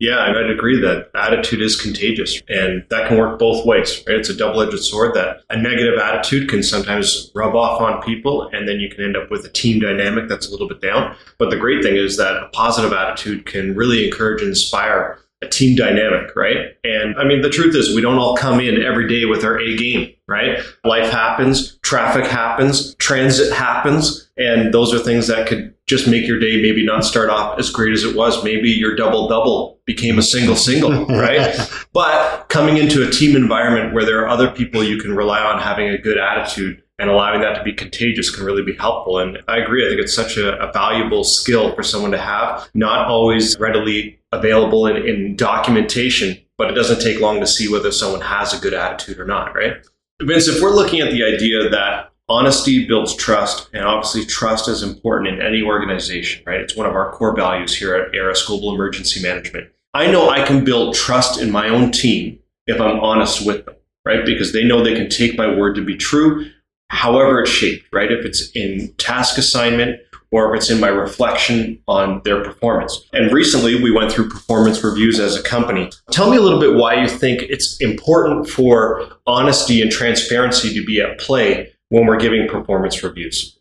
Yeah, 0.01 0.19
I'd 0.19 0.51
agree 0.51 0.81
that 0.81 1.11
attitude 1.15 1.63
is 1.63 1.81
contagious 1.81 2.43
and 2.49 2.85
that 2.91 3.09
can 3.09 3.17
work 3.17 3.39
both 3.39 3.65
ways, 3.65 4.03
right? 4.09 4.17
It's 4.17 4.29
a 4.29 4.37
double 4.37 4.61
edged 4.61 4.81
sword 4.81 5.15
that 5.15 5.43
a 5.49 5.57
negative 5.57 5.99
attitude 5.99 6.49
can 6.49 6.65
sometimes 6.65 7.31
rub 7.35 7.55
off 7.55 7.81
on 7.81 8.03
people 8.03 8.51
and 8.53 8.69
then 8.69 8.81
you 8.81 8.91
can 8.91 9.05
end 9.05 9.17
up 9.17 9.31
with 9.31 9.47
a 9.47 9.49
team 9.49 9.79
dynamic 9.79 10.29
that's 10.29 10.49
a 10.49 10.51
little 10.51 10.67
bit 10.67 10.81
down. 10.81 11.15
But 11.39 11.51
the 11.51 11.57
great 11.57 11.85
thing 11.85 11.95
is 11.95 12.17
that 12.17 12.37
a 12.37 12.49
positive 12.49 12.93
attitude 12.93 13.47
can 13.47 13.77
really 13.77 14.05
encourage 14.05 14.43
and 14.43 14.51
inspire 14.51 15.21
a 15.43 15.49
team 15.49 15.77
dynamic, 15.77 16.35
right? 16.37 16.77
And 16.85 17.17
I 17.17 17.25
mean, 17.25 17.43
the 17.43 17.51
truth 17.51 17.75
is, 17.75 17.95
we 17.95 18.01
don't 18.01 18.19
all 18.19 18.37
come 18.37 18.61
in 18.61 18.83
every 18.83 19.09
day 19.09 19.25
with 19.25 19.45
our 19.45 19.59
A 19.59 19.77
game, 19.77 20.13
right? 20.27 20.59
Life 20.85 21.11
happens, 21.11 21.77
traffic 21.79 22.27
happens, 22.27 22.95
transit 22.97 23.53
happens, 23.53 24.31
and 24.37 24.73
those 24.73 24.93
are 24.95 24.99
things 24.99 25.27
that 25.27 25.47
could 25.47 25.75
just 25.87 26.09
make 26.09 26.27
your 26.27 26.39
day 26.39 26.63
maybe 26.63 26.85
not 26.85 27.05
start 27.05 27.29
off 27.29 27.59
as 27.59 27.71
great 27.71 27.93
as 27.93 28.05
it 28.05 28.17
was. 28.17 28.43
Maybe 28.43 28.71
your 28.71 28.97
double 28.97 29.29
double 29.29 29.79
became 29.85 30.19
a 30.19 30.23
single 30.23 30.57
single, 30.57 31.07
right? 31.07 31.57
but 31.93 32.49
coming 32.49 32.79
into 32.79 33.07
a 33.07 33.11
team 33.11 33.37
environment 33.37 33.93
where 33.93 34.05
there 34.05 34.21
are 34.23 34.29
other 34.29 34.51
people 34.51 34.83
you 34.83 34.99
can 34.99 35.15
rely 35.15 35.41
on 35.41 35.61
having 35.61 35.89
a 35.89 35.99
good 35.99 36.19
attitude 36.19 36.83
and 36.99 37.11
allowing 37.11 37.41
that 37.41 37.55
to 37.55 37.63
be 37.63 37.73
contagious 37.73 38.35
can 38.35 38.45
really 38.45 38.63
be 38.63 38.75
helpful. 38.75 39.19
And 39.19 39.39
I 39.49 39.59
agree. 39.59 39.85
I 39.85 39.89
think 39.89 40.01
it's 40.01 40.15
such 40.15 40.37
a, 40.37 40.57
a 40.59 40.73
valuable 40.73 41.25
skill 41.25 41.75
for 41.75 41.83
someone 41.83 42.13
to 42.13 42.19
have, 42.19 42.69
not 42.73 43.09
always 43.09 43.59
readily 43.59 44.19
available 44.39 44.87
in, 44.87 44.97
in 44.97 45.37
documentation, 45.37 46.39
but 46.59 46.71
it 46.71 46.75
doesn't 46.75 47.01
take 47.01 47.21
long 47.21 47.41
to 47.41 47.47
see 47.47 47.69
whether 47.69 47.93
someone 47.93 48.21
has 48.21 48.53
a 48.53 48.61
good 48.61 48.75
attitude 48.75 49.19
or 49.19 49.25
not, 49.25 49.55
right? 49.55 49.77
Vince, 50.23 50.49
if 50.49 50.63
we're 50.63 50.75
looking 50.75 51.01
at 51.01 51.11
the 51.11 51.25
idea 51.25 51.69
that 51.69 52.13
honesty 52.29 52.87
builds 52.87 53.15
trust, 53.15 53.69
and 53.73 53.85
obviously 53.85 54.25
trust 54.25 54.69
is 54.69 54.83
important 54.83 55.35
in 55.35 55.47
any 55.47 55.63
organization, 55.63 56.43
right? 56.47 56.61
It's 56.61 56.77
one 56.77 56.87
of 56.87 56.95
our 56.95 57.13
core 57.13 57.35
values 57.35 57.77
here 57.77 57.95
at 57.95 58.17
ARS 58.17 58.45
Global 58.45 58.75
Emergency 58.75 59.23
Management. 59.23 59.69
I 59.93 60.11
know 60.11 60.31
I 60.31 60.45
can 60.45 60.65
build 60.65 60.95
trust 60.95 61.41
in 61.41 61.51
my 61.51 61.69
own 61.69 61.93
team 61.93 62.39
if 62.67 62.81
I'm 62.81 63.01
honest 63.01 63.47
with 63.47 63.67
them, 63.67 63.75
right? 64.05 64.25
Because 64.25 64.53
they 64.53 64.65
know 64.65 64.83
they 64.83 64.95
can 64.95 65.09
take 65.09 65.37
my 65.37 65.55
word 65.55 65.75
to 65.77 65.85
be 65.85 65.97
true 65.97 66.51
however 66.95 67.41
it's 67.41 67.51
shaped, 67.51 67.87
right? 67.93 68.11
If 68.11 68.25
it's 68.25 68.51
in 68.53 68.95
task 68.99 69.37
assignment 69.37 70.01
or 70.35 70.53
if 70.53 70.61
it's 70.61 70.69
in 70.71 70.81
my 70.81 70.89
reflection 70.89 71.79
on 71.87 72.21
their 72.25 72.43
performance. 72.43 73.09
And 73.13 73.33
recently 73.33 73.81
we 73.81 73.93
went 73.93 74.11
through 74.11 74.29
performance 74.29 74.83
reviews 74.83 75.21
as 75.21 75.37
a 75.37 75.43
company. 75.45 75.89
Tell 76.11 76.29
me 76.29 76.37
a 76.37 76.41
little 76.41 76.59
bit 76.59 76.75
why 76.75 77.01
you 77.01 77.09
think 77.09 77.43
it's 77.43 77.81
important 77.81 78.49
for 78.49 79.09
honesty 79.29 79.81
and 79.81 79.93
transparency 79.93 80.75
to 80.75 80.85
be 80.85 81.01
at 81.01 81.21
play 81.21 81.73
when 81.91 82.07
we're 82.07 82.19
giving 82.19 82.49
performance 82.49 83.01
reviews. 83.05 83.57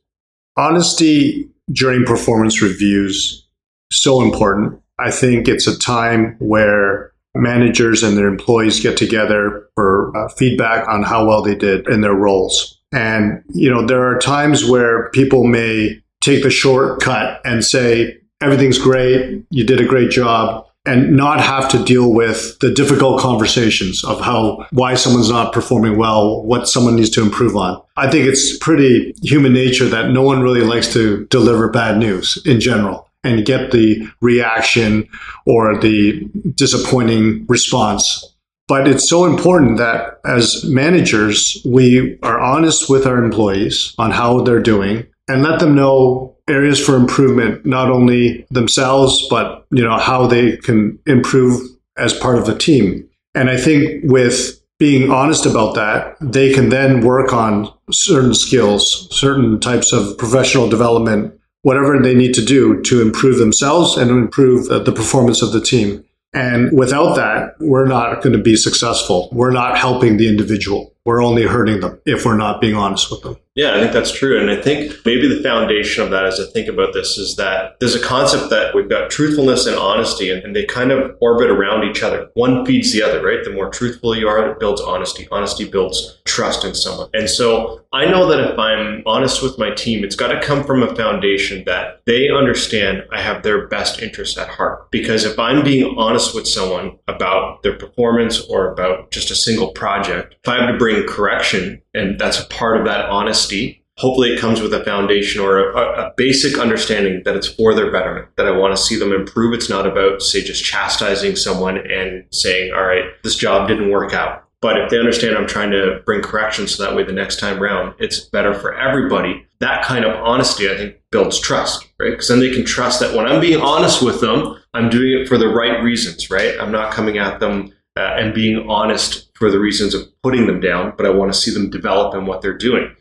Honesty 0.57 1.47
during 1.71 2.05
performance 2.05 2.59
reviews 2.59 3.45
so 3.91 4.23
important. 4.23 4.81
I 4.97 5.11
think 5.11 5.47
it's 5.47 5.67
a 5.67 5.77
time 5.77 6.35
where 6.39 7.11
managers 7.35 8.01
and 8.01 8.17
their 8.17 8.27
employees 8.27 8.79
get 8.79 8.97
together 8.97 9.69
for 9.75 10.15
uh, 10.17 10.27
feedback 10.29 10.87
on 10.87 11.03
how 11.03 11.27
well 11.27 11.43
they 11.43 11.55
did 11.55 11.87
in 11.87 12.01
their 12.01 12.15
roles. 12.15 12.79
And, 12.91 13.43
you 13.53 13.69
know, 13.71 13.85
there 13.85 14.03
are 14.03 14.17
times 14.17 14.65
where 14.65 15.09
people 15.11 15.43
may 15.45 16.02
take 16.23 16.43
the 16.43 16.49
shortcut 16.49 17.41
and 17.45 17.63
say, 17.63 18.17
everything's 18.41 18.77
great, 18.77 19.43
you 19.49 19.65
did 19.65 19.79
a 19.79 19.85
great 19.85 20.09
job, 20.09 20.65
and 20.85 21.15
not 21.15 21.39
have 21.39 21.69
to 21.69 21.83
deal 21.83 22.11
with 22.11 22.59
the 22.59 22.71
difficult 22.71 23.19
conversations 23.19 24.03
of 24.03 24.19
how, 24.19 24.65
why 24.71 24.95
someone's 24.95 25.29
not 25.29 25.53
performing 25.53 25.97
well, 25.97 26.43
what 26.43 26.67
someone 26.67 26.95
needs 26.95 27.09
to 27.09 27.21
improve 27.21 27.55
on. 27.55 27.81
I 27.95 28.09
think 28.09 28.27
it's 28.27 28.57
pretty 28.57 29.13
human 29.21 29.53
nature 29.53 29.87
that 29.87 30.11
no 30.11 30.21
one 30.21 30.41
really 30.41 30.61
likes 30.61 30.91
to 30.93 31.25
deliver 31.27 31.69
bad 31.69 31.97
news 31.97 32.41
in 32.45 32.59
general 32.59 33.09
and 33.23 33.45
get 33.45 33.71
the 33.71 34.05
reaction 34.19 35.07
or 35.45 35.79
the 35.79 36.27
disappointing 36.55 37.45
response 37.47 38.33
but 38.67 38.87
it's 38.87 39.09
so 39.09 39.25
important 39.25 39.77
that 39.77 40.19
as 40.25 40.63
managers, 40.63 41.61
we 41.65 42.17
are 42.23 42.39
honest 42.39 42.89
with 42.89 43.05
our 43.05 43.23
employees 43.23 43.93
on 43.97 44.11
how 44.11 44.41
they're 44.41 44.61
doing 44.61 45.05
and 45.27 45.43
let 45.43 45.59
them 45.59 45.75
know 45.75 46.35
areas 46.49 46.83
for 46.83 46.95
improvement, 46.95 47.65
not 47.65 47.89
only 47.89 48.45
themselves, 48.51 49.27
but 49.29 49.65
you 49.71 49.83
know, 49.83 49.97
how 49.97 50.27
they 50.27 50.57
can 50.57 50.99
improve 51.05 51.61
as 51.97 52.13
part 52.13 52.37
of 52.37 52.45
the 52.45 52.57
team. 52.57 53.07
And 53.33 53.49
I 53.49 53.57
think 53.57 54.03
with 54.03 54.59
being 54.79 55.11
honest 55.11 55.45
about 55.45 55.75
that, 55.75 56.17
they 56.19 56.53
can 56.53 56.69
then 56.69 57.01
work 57.01 57.31
on 57.31 57.71
certain 57.91 58.33
skills, 58.33 59.07
certain 59.15 59.59
types 59.59 59.93
of 59.93 60.17
professional 60.17 60.67
development 60.67 61.39
whatever 61.63 61.99
they 62.01 62.13
need 62.13 62.33
to 62.35 62.45
do 62.45 62.81
to 62.81 63.01
improve 63.01 63.39
themselves 63.39 63.97
and 63.97 64.11
improve 64.11 64.69
uh, 64.69 64.79
the 64.79 64.91
performance 64.91 65.41
of 65.41 65.51
the 65.51 65.61
team. 65.61 66.03
And 66.33 66.77
without 66.77 67.15
that, 67.15 67.55
we're 67.59 67.87
not 67.87 68.21
going 68.21 68.35
to 68.35 68.41
be 68.41 68.55
successful. 68.55 69.29
We're 69.31 69.51
not 69.51 69.77
helping 69.77 70.17
the 70.17 70.27
individual. 70.27 70.93
We're 71.05 71.23
only 71.23 71.43
hurting 71.43 71.79
them 71.79 71.99
if 72.05 72.25
we're 72.25 72.37
not 72.37 72.61
being 72.61 72.75
honest 72.75 73.09
with 73.11 73.21
them. 73.21 73.37
Yeah, 73.55 73.75
I 73.75 73.79
think 73.79 73.93
that's 73.93 74.11
true. 74.11 74.39
And 74.39 74.49
I 74.49 74.59
think 74.59 74.95
maybe 75.05 75.27
the 75.27 75.43
foundation 75.43 76.03
of 76.03 76.09
that 76.09 76.25
as 76.25 76.39
I 76.39 76.45
think 76.51 76.67
about 76.67 76.93
this 76.93 77.19
is 77.19 77.35
that 77.35 77.79
there's 77.79 77.93
a 77.93 78.01
concept 78.01 78.49
that 78.49 78.73
we've 78.73 78.89
got 78.89 79.11
truthfulness 79.11 79.67
and 79.67 79.77
honesty, 79.77 80.31
and, 80.31 80.43
and, 80.43 80.55
they 80.55 80.65
kind 80.65 80.91
of 80.91 81.15
orbit 81.19 81.49
around 81.49 81.83
each 81.83 82.03
other. 82.03 82.29
One 82.35 82.65
feeds 82.65 82.91
the 82.93 83.01
other, 83.01 83.23
right? 83.23 83.43
The 83.43 83.51
more 83.51 83.69
truthful 83.69 84.15
you 84.15 84.27
are, 84.27 84.51
it 84.51 84.59
builds 84.59 84.81
honesty. 84.81 85.27
Honesty 85.31 85.67
builds 85.67 86.21
trust 86.25 86.63
in 86.63 86.73
someone. 86.73 87.09
And 87.13 87.29
so 87.29 87.83
I 87.91 88.05
know 88.05 88.27
that 88.27 88.39
if 88.39 88.57
I'm 88.57 89.03
honest 89.05 89.43
with 89.43 89.59
my 89.59 89.71
team, 89.71 90.03
it's 90.03 90.15
got 90.15 90.27
to 90.27 90.41
come 90.41 90.63
from 90.63 90.81
a 90.81 90.95
foundation 90.95 91.63
that 91.65 92.01
they 92.05 92.29
understand 92.29 93.03
I 93.11 93.21
have 93.21 93.43
their 93.43 93.67
best 93.67 94.01
interests 94.01 94.37
at 94.37 94.47
heart. 94.47 94.89
Because 94.89 95.25
if 95.25 95.37
I'm 95.37 95.63
being 95.63 95.95
honest 95.97 96.33
with 96.33 96.47
someone 96.47 96.97
about 97.07 97.61
their 97.61 97.77
performance 97.77 98.41
or 98.41 98.71
about 98.71 99.11
just 99.11 99.29
a 99.29 99.35
single 99.35 99.71
project, 99.71 100.35
if 100.43 100.49
I 100.49 100.57
have 100.57 100.71
to 100.71 100.77
bring 100.77 101.05
correction, 101.07 101.82
and 101.93 102.19
that's 102.19 102.39
a 102.39 102.45
part 102.47 102.77
of 102.77 102.85
that 102.85 103.09
honesty, 103.09 103.83
hopefully 103.97 104.33
it 104.33 104.39
comes 104.39 104.61
with 104.61 104.73
a 104.73 104.83
foundation 104.83 105.41
or 105.41 105.71
a, 105.71 106.07
a, 106.07 106.13
basic 106.17 106.57
understanding 106.57 107.21
that 107.25 107.35
it's 107.35 107.47
for 107.47 107.73
their 107.73 107.91
betterment 107.91 108.27
that 108.37 108.47
i 108.47 108.51
want 108.51 108.75
to 108.75 108.81
see 108.81 108.97
them 108.97 109.11
improve. 109.11 109.53
It's 109.53 109.69
not 109.69 109.85
about 109.85 110.21
say 110.21 110.41
just 110.41 110.63
chastising 110.63 111.35
someone 111.35 111.77
and 111.77 112.25
saying 112.31 112.73
all 112.73 112.83
right 112.83 113.05
this 113.23 113.35
job 113.35 113.67
didn't 113.67 113.91
work 113.91 114.13
out. 114.13 114.45
But 114.61 114.79
if 114.79 114.89
they 114.89 114.97
understand 114.97 115.35
i'm 115.35 115.47
trying 115.47 115.71
to 115.71 116.01
bring 116.05 116.21
correction 116.21 116.67
so 116.67 116.83
that 116.83 116.95
way 116.95 117.03
the 117.03 117.13
next 117.13 117.39
time 117.39 117.61
round 117.61 117.93
it's 117.99 118.19
better 118.19 118.53
for 118.53 118.75
everybody 118.75 119.45
that 119.59 119.83
kind 119.83 120.05
of 120.05 120.15
honesty 120.15 120.69
i 120.69 120.75
think 120.75 120.95
builds 121.11 121.39
trust 121.39 121.87
right? 121.99 122.11
Because 122.11 122.29
then 122.29 122.39
they 122.39 122.51
can 122.51 122.65
trust 122.65 122.99
that 122.99 123.15
when 123.15 123.27
i'm 123.27 123.41
being 123.41 123.61
honest 123.61 124.01
with 124.01 124.21
them 124.21 124.57
i'm 124.73 124.89
doing 124.89 125.21
it 125.21 125.27
for 125.27 125.37
the 125.37 125.49
right 125.49 125.83
reasons 125.83 126.31
right? 126.31 126.55
I'm 126.59 126.71
not 126.71 126.93
coming 126.93 127.17
at 127.17 127.39
them 127.39 127.73
uh, 127.97 128.15
and 128.17 128.33
being 128.33 128.67
honest 128.69 129.29
for 129.35 129.51
the 129.51 129.59
reasons 129.59 129.93
of 129.93 130.07
putting 130.21 130.47
them 130.47 130.59
down 130.59 130.93
but 130.97 131.05
i 131.05 131.09
want 131.09 131.31
to 131.31 131.39
see 131.39 131.51
them 131.51 131.69
develop 131.69 132.15
in 132.15 132.25
what 132.25 132.41
they're 132.41 132.57
doing 132.57 132.93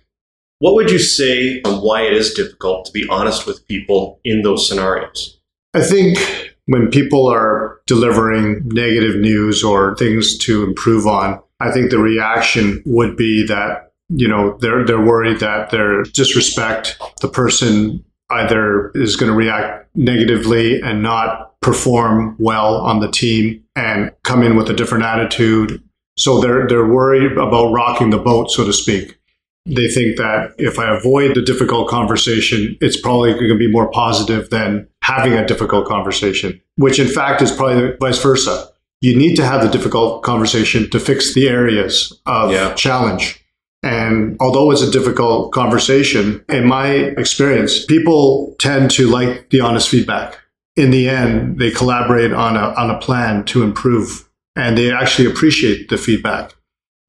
what 0.63 0.75
would 0.75 0.93
you 0.93 1.01
say 1.01 1.61
on 1.65 1.83
why 1.83 2.03
it 2.03 2.13
is 2.13 2.35
difficult 2.35 2.85
to 2.85 2.93
be 2.93 3.05
honest 3.11 3.49
with 3.49 3.67
people 3.67 4.21
in 4.23 4.43
those 4.43 4.69
scenarios? 4.69 5.41
I 5.75 5.83
think 5.83 6.55
when 6.67 6.89
people 6.89 7.27
are 7.27 7.81
delivering 7.89 8.69
negative 8.69 9.21
news 9.21 9.65
or 9.65 9.97
things 9.97 10.39
to 10.39 10.63
improve 10.63 11.05
on, 11.05 11.43
I 11.59 11.73
think 11.73 11.91
the 11.91 11.99
reaction 11.99 12.81
would 12.87 13.17
be 13.17 13.45
that 13.49 13.91
you 14.09 14.29
know 14.29 14.57
they're 14.61 14.87
they're 14.87 15.05
worried 15.05 15.41
that 15.41 15.71
they're 15.71 16.05
disrespect 16.05 16.97
the 17.23 17.29
person 17.29 18.05
either 18.33 18.91
is 18.95 19.17
going 19.17 19.31
to 19.31 19.37
react 19.37 19.89
negatively 19.95 20.81
and 20.81 21.03
not 21.03 21.61
perform 21.61 22.37
well 22.39 22.77
on 22.77 23.01
the 23.01 23.11
team 23.11 23.63
and 23.77 24.11
come 24.25 24.43
in 24.43 24.57
with 24.57 24.69
a 24.69 24.75
different 24.75 25.05
attitude 25.05 25.83
so 26.19 26.41
they're 26.41 26.67
they're 26.67 26.87
worried 26.87 27.33
about 27.33 27.73
rocking 27.73 28.11
the 28.11 28.19
boat 28.19 28.51
so 28.51 28.65
to 28.65 28.73
speak 28.73 29.19
they 29.67 29.89
think 29.89 30.17
that 30.17 30.55
if 30.59 30.79
I 30.79 30.95
avoid 30.95 31.37
the 31.37 31.43
difficult 31.43 31.89
conversation, 31.89 32.77
it's 32.81 33.01
probably 33.01 33.33
going 33.33 33.49
to 33.49 33.59
be 33.59 33.71
more 33.71 33.91
positive 33.91 34.51
than 34.51 34.89
having 35.03 35.35
a 35.35 35.47
difficult 35.47 35.87
conversation, 35.87 36.61
which 36.77 36.99
in 36.99 37.07
fact 37.07 37.43
is 37.43 37.53
probably 37.53 37.97
vice 38.01 38.21
versa. 38.21 38.69
You 39.01 39.17
need 39.17 39.37
to 39.37 39.45
have 39.45 39.63
the 39.63 39.69
difficult 39.69 40.23
conversation 40.23 40.91
to 40.91 41.01
fix 41.01 41.35
the 41.35 41.49
areas 41.49 42.21
of 42.27 42.51
yeah. 42.51 42.75
challenge. 42.75 43.42
And 43.83 44.37
although 44.41 44.71
it's 44.71 44.83
a 44.83 44.91
difficult 44.91 45.53
conversation, 45.53 46.45
in 46.49 46.67
my 46.67 46.89
experience, 46.89 47.85
people 47.85 48.55
tend 48.59 48.91
to 48.93 49.09
like 49.09 49.51
the 49.51 49.61
honest 49.61 49.89
feedback. 49.89 50.39
In 50.77 50.91
the 50.91 51.09
end, 51.09 51.59
they 51.59 51.71
collaborate 51.71 52.33
on 52.33 52.57
a, 52.57 52.73
on 52.75 52.91
a 52.91 52.99
plan 52.99 53.45
to 53.47 53.63
improve 53.63 54.29
and 54.55 54.79
they 54.79 54.93
actually 54.93 55.29
appreciate 55.29 55.89
the 55.89 55.99
feedback 55.99 56.55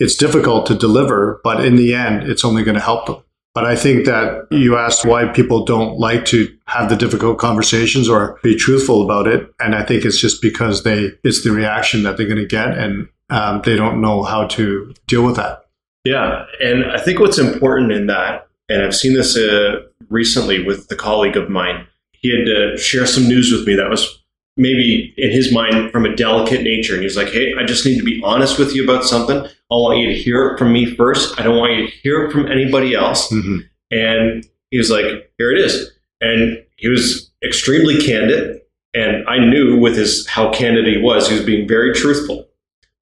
it's 0.03 0.15
difficult 0.15 0.65
to 0.65 0.75
deliver, 0.75 1.39
but 1.43 1.63
in 1.63 1.75
the 1.75 1.93
end, 1.93 2.29
it's 2.29 2.43
only 2.43 2.63
going 2.63 2.75
to 2.75 2.81
help 2.81 3.05
them. 3.05 3.23
But 3.53 3.65
I 3.65 3.75
think 3.75 4.05
that 4.05 4.47
you 4.51 4.75
asked 4.75 5.05
why 5.05 5.27
people 5.27 5.63
don't 5.63 5.97
like 5.97 6.25
to 6.25 6.53
have 6.65 6.89
the 6.89 6.97
difficult 6.97 7.37
conversations 7.37 8.09
or 8.09 8.39
be 8.43 8.55
truthful 8.55 9.03
about 9.03 9.27
it. 9.27 9.53
And 9.59 9.75
I 9.75 9.83
think 9.83 10.03
it's 10.03 10.19
just 10.19 10.41
because 10.41 10.83
they, 10.83 11.11
it's 11.23 11.43
the 11.43 11.51
reaction 11.51 12.03
that 12.03 12.17
they're 12.17 12.27
going 12.27 12.37
to 12.37 12.45
get 12.45 12.77
and 12.77 13.07
um, 13.29 13.61
they 13.63 13.75
don't 13.75 14.01
know 14.01 14.23
how 14.23 14.47
to 14.47 14.93
deal 15.07 15.23
with 15.23 15.35
that. 15.35 15.62
Yeah. 16.03 16.45
And 16.61 16.85
I 16.91 16.99
think 16.99 17.19
what's 17.19 17.37
important 17.37 17.91
in 17.91 18.07
that, 18.07 18.47
and 18.69 18.81
I've 18.81 18.95
seen 18.95 19.13
this 19.13 19.37
uh, 19.37 19.83
recently 20.09 20.63
with 20.63 20.87
the 20.87 20.95
colleague 20.95 21.37
of 21.37 21.49
mine, 21.49 21.87
he 22.11 22.29
had 22.29 22.45
to 22.45 22.77
share 22.77 23.05
some 23.05 23.27
news 23.27 23.51
with 23.51 23.65
me 23.67 23.75
that 23.75 23.89
was 23.89 24.23
maybe 24.55 25.13
in 25.17 25.31
his 25.31 25.51
mind 25.51 25.91
from 25.91 26.05
a 26.05 26.15
delicate 26.15 26.61
nature. 26.61 26.93
And 26.93 27.03
he's 27.03 27.17
like, 27.17 27.29
hey, 27.29 27.53
I 27.59 27.65
just 27.65 27.85
need 27.85 27.97
to 27.97 28.03
be 28.03 28.21
honest 28.23 28.59
with 28.59 28.75
you 28.75 28.83
about 28.83 29.03
something. 29.03 29.37
I 29.37 29.75
want 29.75 29.99
you 29.99 30.07
to 30.07 30.15
hear 30.15 30.49
it 30.49 30.59
from 30.59 30.71
me 30.71 30.95
first. 30.95 31.39
I 31.39 31.43
don't 31.43 31.57
want 31.57 31.73
you 31.73 31.87
to 31.87 31.91
hear 31.91 32.25
it 32.25 32.31
from 32.31 32.51
anybody 32.51 32.93
else. 32.93 33.31
Mm-hmm. 33.31 33.57
And 33.91 34.45
he 34.69 34.77
was 34.77 34.89
like, 34.89 35.31
here 35.37 35.51
it 35.51 35.59
is. 35.59 35.91
And 36.21 36.63
he 36.77 36.87
was 36.87 37.31
extremely 37.43 37.99
candid. 37.99 38.61
And 38.93 39.27
I 39.27 39.39
knew 39.39 39.77
with 39.77 39.95
his 39.97 40.27
how 40.27 40.51
candid 40.51 40.85
he 40.85 40.97
was, 40.97 41.27
he 41.27 41.35
was 41.35 41.45
being 41.45 41.67
very 41.67 41.93
truthful. 41.93 42.47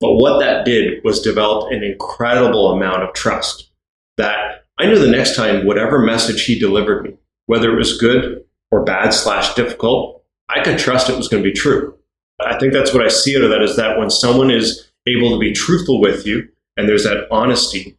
But 0.01 0.15
what 0.15 0.39
that 0.39 0.65
did 0.65 1.03
was 1.03 1.21
develop 1.21 1.71
an 1.71 1.83
incredible 1.83 2.71
amount 2.71 3.03
of 3.03 3.13
trust 3.13 3.69
that 4.17 4.65
I 4.79 4.87
knew 4.87 4.97
the 4.97 5.11
next 5.11 5.35
time, 5.35 5.65
whatever 5.65 5.99
message 5.99 6.43
he 6.43 6.57
delivered 6.57 7.03
me, 7.03 7.13
whether 7.45 7.71
it 7.71 7.77
was 7.77 7.99
good 7.99 8.43
or 8.71 8.83
bad 8.83 9.13
slash 9.13 9.53
difficult, 9.53 10.23
I 10.49 10.63
could 10.63 10.79
trust 10.79 11.09
it 11.09 11.17
was 11.17 11.27
going 11.27 11.43
to 11.43 11.49
be 11.49 11.55
true. 11.55 11.95
I 12.39 12.57
think 12.57 12.73
that's 12.73 12.93
what 12.93 13.05
I 13.05 13.09
see 13.09 13.37
out 13.37 13.43
of 13.43 13.51
that 13.51 13.61
is 13.61 13.75
that 13.75 13.99
when 13.99 14.09
someone 14.09 14.49
is 14.49 14.91
able 15.07 15.31
to 15.31 15.39
be 15.39 15.53
truthful 15.53 16.01
with 16.01 16.25
you 16.25 16.47
and 16.75 16.89
there's 16.89 17.03
that 17.03 17.27
honesty, 17.29 17.95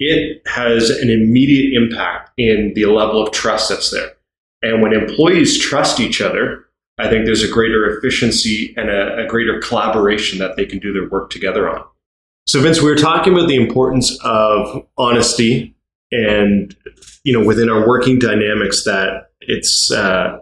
it 0.00 0.42
has 0.46 0.90
an 0.90 1.10
immediate 1.10 1.80
impact 1.80 2.30
in 2.36 2.72
the 2.74 2.86
level 2.86 3.22
of 3.22 3.32
trust 3.32 3.68
that's 3.68 3.90
there. 3.90 4.12
And 4.62 4.82
when 4.82 4.92
employees 4.92 5.58
trust 5.58 6.00
each 6.00 6.20
other, 6.20 6.66
I 6.98 7.08
think 7.08 7.26
there's 7.26 7.44
a 7.44 7.48
greater 7.48 7.96
efficiency 7.96 8.74
and 8.76 8.90
a, 8.90 9.24
a 9.24 9.26
greater 9.26 9.60
collaboration 9.60 10.38
that 10.38 10.56
they 10.56 10.66
can 10.66 10.78
do 10.78 10.92
their 10.92 11.08
work 11.08 11.30
together 11.30 11.68
on. 11.68 11.84
So, 12.46 12.60
Vince, 12.60 12.80
we 12.80 12.88
were 12.88 12.96
talking 12.96 13.32
about 13.32 13.46
the 13.48 13.56
importance 13.56 14.18
of 14.24 14.86
honesty 14.96 15.76
and, 16.10 16.74
you 17.22 17.38
know, 17.38 17.44
within 17.44 17.68
our 17.68 17.86
working 17.86 18.18
dynamics 18.18 18.84
that 18.84 19.30
it's, 19.40 19.90
uh, 19.90 20.38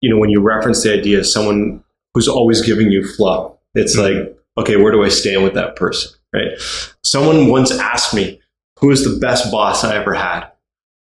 you 0.00 0.10
know, 0.10 0.18
when 0.18 0.30
you 0.30 0.40
reference 0.40 0.82
the 0.82 0.92
idea 0.92 1.20
of 1.20 1.26
someone 1.26 1.82
who's 2.12 2.28
always 2.28 2.60
giving 2.60 2.90
you 2.90 3.06
fluff, 3.06 3.52
it's 3.74 3.96
mm-hmm. 3.96 4.18
like, 4.18 4.38
okay, 4.58 4.76
where 4.76 4.92
do 4.92 5.04
I 5.04 5.08
stand 5.08 5.44
with 5.44 5.54
that 5.54 5.76
person? 5.76 6.12
Right. 6.34 6.58
Someone 7.04 7.48
once 7.48 7.70
asked 7.70 8.12
me, 8.12 8.40
who 8.80 8.90
is 8.90 9.04
the 9.04 9.18
best 9.20 9.50
boss 9.52 9.84
I 9.84 9.96
ever 9.96 10.14
had? 10.14 10.50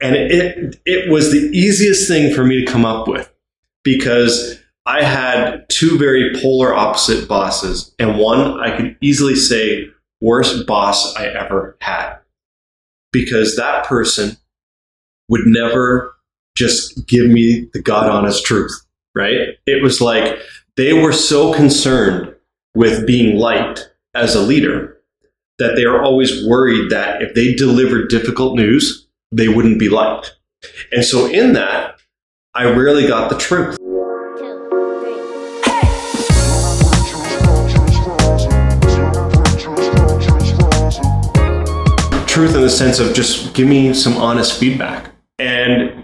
And 0.01 0.15
it, 0.15 0.81
it 0.85 1.09
was 1.09 1.31
the 1.31 1.49
easiest 1.57 2.09
thing 2.09 2.33
for 2.33 2.43
me 2.43 2.63
to 2.63 2.69
come 2.69 2.83
up 2.83 3.07
with 3.07 3.33
because 3.83 4.59
I 4.85 5.03
had 5.03 5.67
two 5.69 5.97
very 5.97 6.33
polar 6.41 6.73
opposite 6.73 7.27
bosses. 7.27 7.93
And 7.99 8.17
one 8.17 8.59
I 8.59 8.75
could 8.75 8.97
easily 9.01 9.35
say, 9.35 9.87
worst 10.21 10.67
boss 10.67 11.15
I 11.15 11.27
ever 11.27 11.77
had. 11.79 12.17
Because 13.11 13.55
that 13.55 13.85
person 13.85 14.37
would 15.29 15.45
never 15.45 16.13
just 16.57 17.07
give 17.07 17.27
me 17.27 17.69
the 17.73 17.81
God 17.81 18.09
honest 18.09 18.45
truth 18.45 18.71
right? 19.15 19.57
It 19.65 19.83
was 19.83 20.01
like 20.01 20.39
they 20.75 20.93
were 20.93 21.13
so 21.13 21.53
concerned 21.53 22.33
with 22.75 23.05
being 23.05 23.37
liked 23.37 23.91
as 24.15 24.35
a 24.35 24.41
leader 24.41 24.97
that 25.59 25.75
they 25.75 25.83
are 25.83 26.01
always 26.01 26.45
worried 26.45 26.89
that 26.89 27.21
if 27.21 27.35
they 27.35 27.53
delivered 27.53 28.09
difficult 28.09 28.55
news, 28.55 29.07
they 29.31 29.47
wouldn't 29.47 29.79
be 29.79 29.89
liked. 29.89 30.35
And 30.91 31.05
so 31.05 31.27
in 31.27 31.53
that, 31.53 31.99
I 32.55 32.65
rarely 32.65 33.07
got 33.07 33.29
the 33.29 33.37
truth. 33.37 33.77
Truth 42.33 42.55
in 42.55 42.61
the 42.61 42.69
sense 42.71 42.97
of 42.97 43.13
just 43.13 43.53
give 43.53 43.67
me 43.67 43.93
some 43.93 44.17
honest 44.17 44.59
feedback. 44.59 45.11
And 45.37 46.03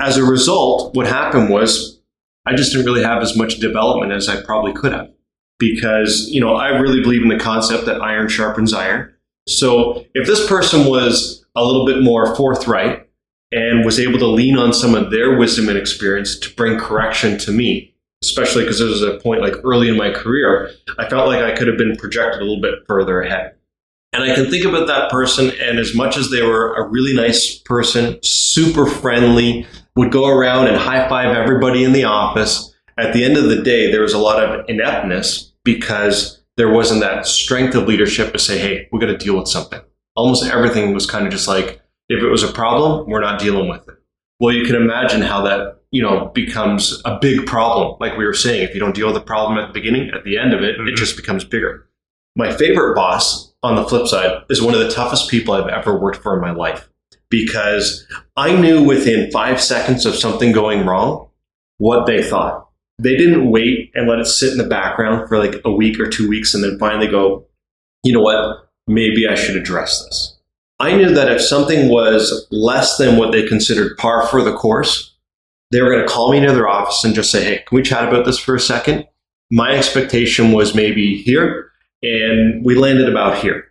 as 0.00 0.16
a 0.16 0.24
result, 0.24 0.94
what 0.94 1.06
happened 1.06 1.50
was 1.50 2.00
I 2.46 2.54
just 2.56 2.72
didn't 2.72 2.86
really 2.86 3.02
have 3.02 3.20
as 3.20 3.36
much 3.36 3.58
development 3.58 4.10
as 4.12 4.30
I 4.30 4.42
probably 4.42 4.72
could 4.72 4.94
have 4.94 5.10
because, 5.58 6.26
you 6.30 6.40
know, 6.40 6.54
I 6.54 6.68
really 6.68 7.02
believe 7.02 7.20
in 7.20 7.28
the 7.28 7.38
concept 7.38 7.84
that 7.84 8.00
iron 8.00 8.28
sharpens 8.28 8.72
iron. 8.72 9.12
So 9.46 10.06
if 10.14 10.26
this 10.26 10.48
person 10.48 10.86
was 10.86 11.44
a 11.54 11.62
little 11.62 11.84
bit 11.84 12.02
more 12.02 12.34
forthright 12.34 13.06
and 13.52 13.84
was 13.84 14.00
able 14.00 14.18
to 14.20 14.26
lean 14.26 14.56
on 14.56 14.72
some 14.72 14.94
of 14.94 15.10
their 15.10 15.36
wisdom 15.36 15.68
and 15.68 15.76
experience 15.76 16.38
to 16.38 16.54
bring 16.54 16.78
correction 16.78 17.36
to 17.40 17.52
me, 17.52 17.94
especially 18.24 18.62
because 18.62 18.78
there 18.78 18.88
was 18.88 19.02
a 19.02 19.18
point 19.18 19.42
like 19.42 19.56
early 19.64 19.90
in 19.90 19.98
my 19.98 20.12
career, 20.12 20.70
I 20.98 21.10
felt 21.10 21.28
like 21.28 21.42
I 21.42 21.54
could 21.54 21.68
have 21.68 21.76
been 21.76 21.94
projected 21.96 22.40
a 22.40 22.44
little 22.46 22.62
bit 22.62 22.86
further 22.86 23.20
ahead. 23.20 23.52
And 24.12 24.22
I 24.24 24.34
can 24.34 24.50
think 24.50 24.64
about 24.64 24.86
that 24.86 25.10
person, 25.10 25.50
and 25.60 25.78
as 25.78 25.94
much 25.94 26.16
as 26.16 26.30
they 26.30 26.42
were 26.42 26.74
a 26.74 26.88
really 26.88 27.14
nice 27.14 27.58
person, 27.58 28.18
super 28.22 28.86
friendly, 28.86 29.66
would 29.96 30.10
go 30.10 30.26
around 30.26 30.68
and 30.68 30.76
high 30.76 31.08
five 31.08 31.36
everybody 31.36 31.84
in 31.84 31.92
the 31.92 32.04
office. 32.04 32.74
At 32.96 33.12
the 33.12 33.22
end 33.22 33.36
of 33.36 33.44
the 33.44 33.62
day, 33.62 33.90
there 33.90 34.02
was 34.02 34.14
a 34.14 34.18
lot 34.18 34.42
of 34.42 34.64
ineptness 34.68 35.52
because 35.62 36.42
there 36.56 36.72
wasn't 36.72 37.00
that 37.02 37.26
strength 37.26 37.74
of 37.74 37.86
leadership 37.86 38.32
to 38.32 38.38
say, 38.38 38.58
hey, 38.58 38.88
we're 38.90 38.98
going 39.00 39.12
to 39.12 39.24
deal 39.24 39.36
with 39.36 39.46
something. 39.46 39.80
Almost 40.16 40.50
everything 40.50 40.94
was 40.94 41.06
kind 41.06 41.26
of 41.26 41.32
just 41.32 41.46
like, 41.46 41.80
if 42.08 42.22
it 42.22 42.28
was 42.28 42.42
a 42.42 42.52
problem, 42.52 43.08
we're 43.08 43.20
not 43.20 43.38
dealing 43.38 43.68
with 43.68 43.86
it. 43.88 43.94
Well, 44.40 44.54
you 44.54 44.64
can 44.64 44.74
imagine 44.74 45.20
how 45.20 45.42
that, 45.42 45.80
you 45.90 46.02
know, 46.02 46.26
becomes 46.34 47.00
a 47.04 47.18
big 47.20 47.46
problem. 47.46 47.96
Like 48.00 48.16
we 48.16 48.24
were 48.24 48.34
saying, 48.34 48.62
if 48.62 48.72
you 48.72 48.80
don't 48.80 48.94
deal 48.94 49.06
with 49.06 49.14
the 49.14 49.20
problem 49.20 49.58
at 49.58 49.68
the 49.68 49.72
beginning, 49.72 50.10
at 50.10 50.24
the 50.24 50.38
end 50.38 50.54
of 50.54 50.62
it, 50.62 50.78
mm-hmm. 50.78 50.88
it 50.88 50.96
just 50.96 51.16
becomes 51.16 51.44
bigger. 51.44 51.88
My 52.34 52.52
favorite 52.56 52.94
boss 52.94 53.47
on 53.62 53.76
the 53.76 53.84
flip 53.84 54.06
side 54.06 54.42
is 54.48 54.62
one 54.62 54.74
of 54.74 54.80
the 54.80 54.90
toughest 54.90 55.30
people 55.30 55.54
I've 55.54 55.68
ever 55.68 55.98
worked 55.98 56.22
for 56.22 56.34
in 56.34 56.40
my 56.40 56.52
life 56.52 56.88
because 57.30 58.06
I 58.36 58.54
knew 58.58 58.82
within 58.82 59.30
five 59.30 59.60
seconds 59.60 60.06
of 60.06 60.14
something 60.14 60.52
going 60.52 60.86
wrong 60.86 61.28
what 61.78 62.06
they 62.06 62.22
thought. 62.22 62.68
They 63.00 63.16
didn't 63.16 63.50
wait 63.50 63.92
and 63.94 64.08
let 64.08 64.18
it 64.18 64.26
sit 64.26 64.52
in 64.52 64.58
the 64.58 64.64
background 64.64 65.28
for 65.28 65.38
like 65.38 65.60
a 65.64 65.72
week 65.72 66.00
or 66.00 66.08
two 66.08 66.28
weeks 66.28 66.54
and 66.54 66.64
then 66.64 66.78
finally 66.78 67.06
go, 67.06 67.46
you 68.02 68.12
know 68.12 68.20
what, 68.20 68.68
maybe 68.86 69.26
I 69.28 69.34
should 69.34 69.56
address 69.56 70.04
this. 70.04 70.36
I 70.80 70.96
knew 70.96 71.12
that 71.14 71.30
if 71.30 71.40
something 71.40 71.88
was 71.88 72.46
less 72.50 72.96
than 72.96 73.16
what 73.16 73.32
they 73.32 73.46
considered 73.46 73.96
par 73.98 74.26
for 74.26 74.42
the 74.42 74.54
course, 74.54 75.14
they 75.70 75.80
were 75.80 75.90
going 75.90 76.06
to 76.06 76.12
call 76.12 76.32
me 76.32 76.38
into 76.38 76.52
their 76.52 76.68
office 76.68 77.04
and 77.04 77.14
just 77.14 77.30
say, 77.30 77.44
hey, 77.44 77.64
can 77.66 77.76
we 77.76 77.82
chat 77.82 78.08
about 78.08 78.24
this 78.24 78.38
for 78.38 78.54
a 78.54 78.60
second? 78.60 79.06
My 79.50 79.72
expectation 79.72 80.52
was 80.52 80.74
maybe 80.74 81.20
here, 81.22 81.67
and 82.02 82.64
we 82.64 82.74
landed 82.74 83.08
about 83.08 83.38
here. 83.38 83.64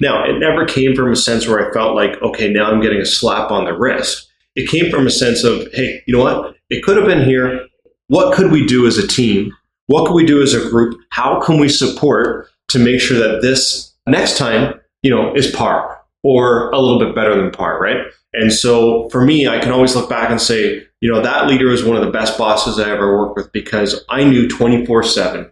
Now, 0.00 0.24
it 0.24 0.38
never 0.38 0.64
came 0.64 0.96
from 0.96 1.12
a 1.12 1.16
sense 1.16 1.46
where 1.46 1.68
I 1.68 1.72
felt 1.72 1.94
like, 1.94 2.20
okay, 2.22 2.52
now 2.52 2.70
I'm 2.70 2.80
getting 2.80 3.00
a 3.00 3.06
slap 3.06 3.50
on 3.50 3.64
the 3.64 3.72
wrist. 3.72 4.28
It 4.56 4.68
came 4.68 4.90
from 4.90 5.06
a 5.06 5.10
sense 5.10 5.44
of, 5.44 5.68
hey, 5.72 6.02
you 6.06 6.16
know 6.16 6.22
what? 6.22 6.56
It 6.70 6.82
could 6.82 6.96
have 6.96 7.06
been 7.06 7.24
here. 7.24 7.66
What 8.08 8.34
could 8.34 8.50
we 8.50 8.66
do 8.66 8.86
as 8.86 8.98
a 8.98 9.06
team? 9.06 9.52
What 9.86 10.06
could 10.06 10.14
we 10.14 10.26
do 10.26 10.42
as 10.42 10.54
a 10.54 10.68
group? 10.70 11.00
How 11.10 11.40
can 11.40 11.58
we 11.58 11.68
support 11.68 12.48
to 12.68 12.78
make 12.78 13.00
sure 13.00 13.18
that 13.18 13.42
this 13.42 13.92
next 14.06 14.36
time, 14.36 14.80
you 15.02 15.10
know, 15.10 15.34
is 15.34 15.50
par 15.50 16.00
or 16.22 16.70
a 16.70 16.78
little 16.78 16.98
bit 16.98 17.14
better 17.14 17.36
than 17.36 17.50
par, 17.50 17.80
right? 17.80 18.06
And 18.32 18.52
so 18.52 19.08
for 19.10 19.24
me, 19.24 19.46
I 19.46 19.58
can 19.58 19.72
always 19.72 19.94
look 19.94 20.08
back 20.08 20.30
and 20.30 20.40
say, 20.40 20.86
you 21.00 21.12
know, 21.12 21.20
that 21.20 21.46
leader 21.46 21.70
is 21.70 21.84
one 21.84 21.96
of 21.96 22.04
the 22.04 22.10
best 22.10 22.38
bosses 22.38 22.78
I 22.78 22.90
ever 22.90 23.18
worked 23.18 23.36
with 23.36 23.52
because 23.52 24.04
I 24.08 24.24
knew 24.24 24.48
24 24.48 25.02
7 25.02 25.50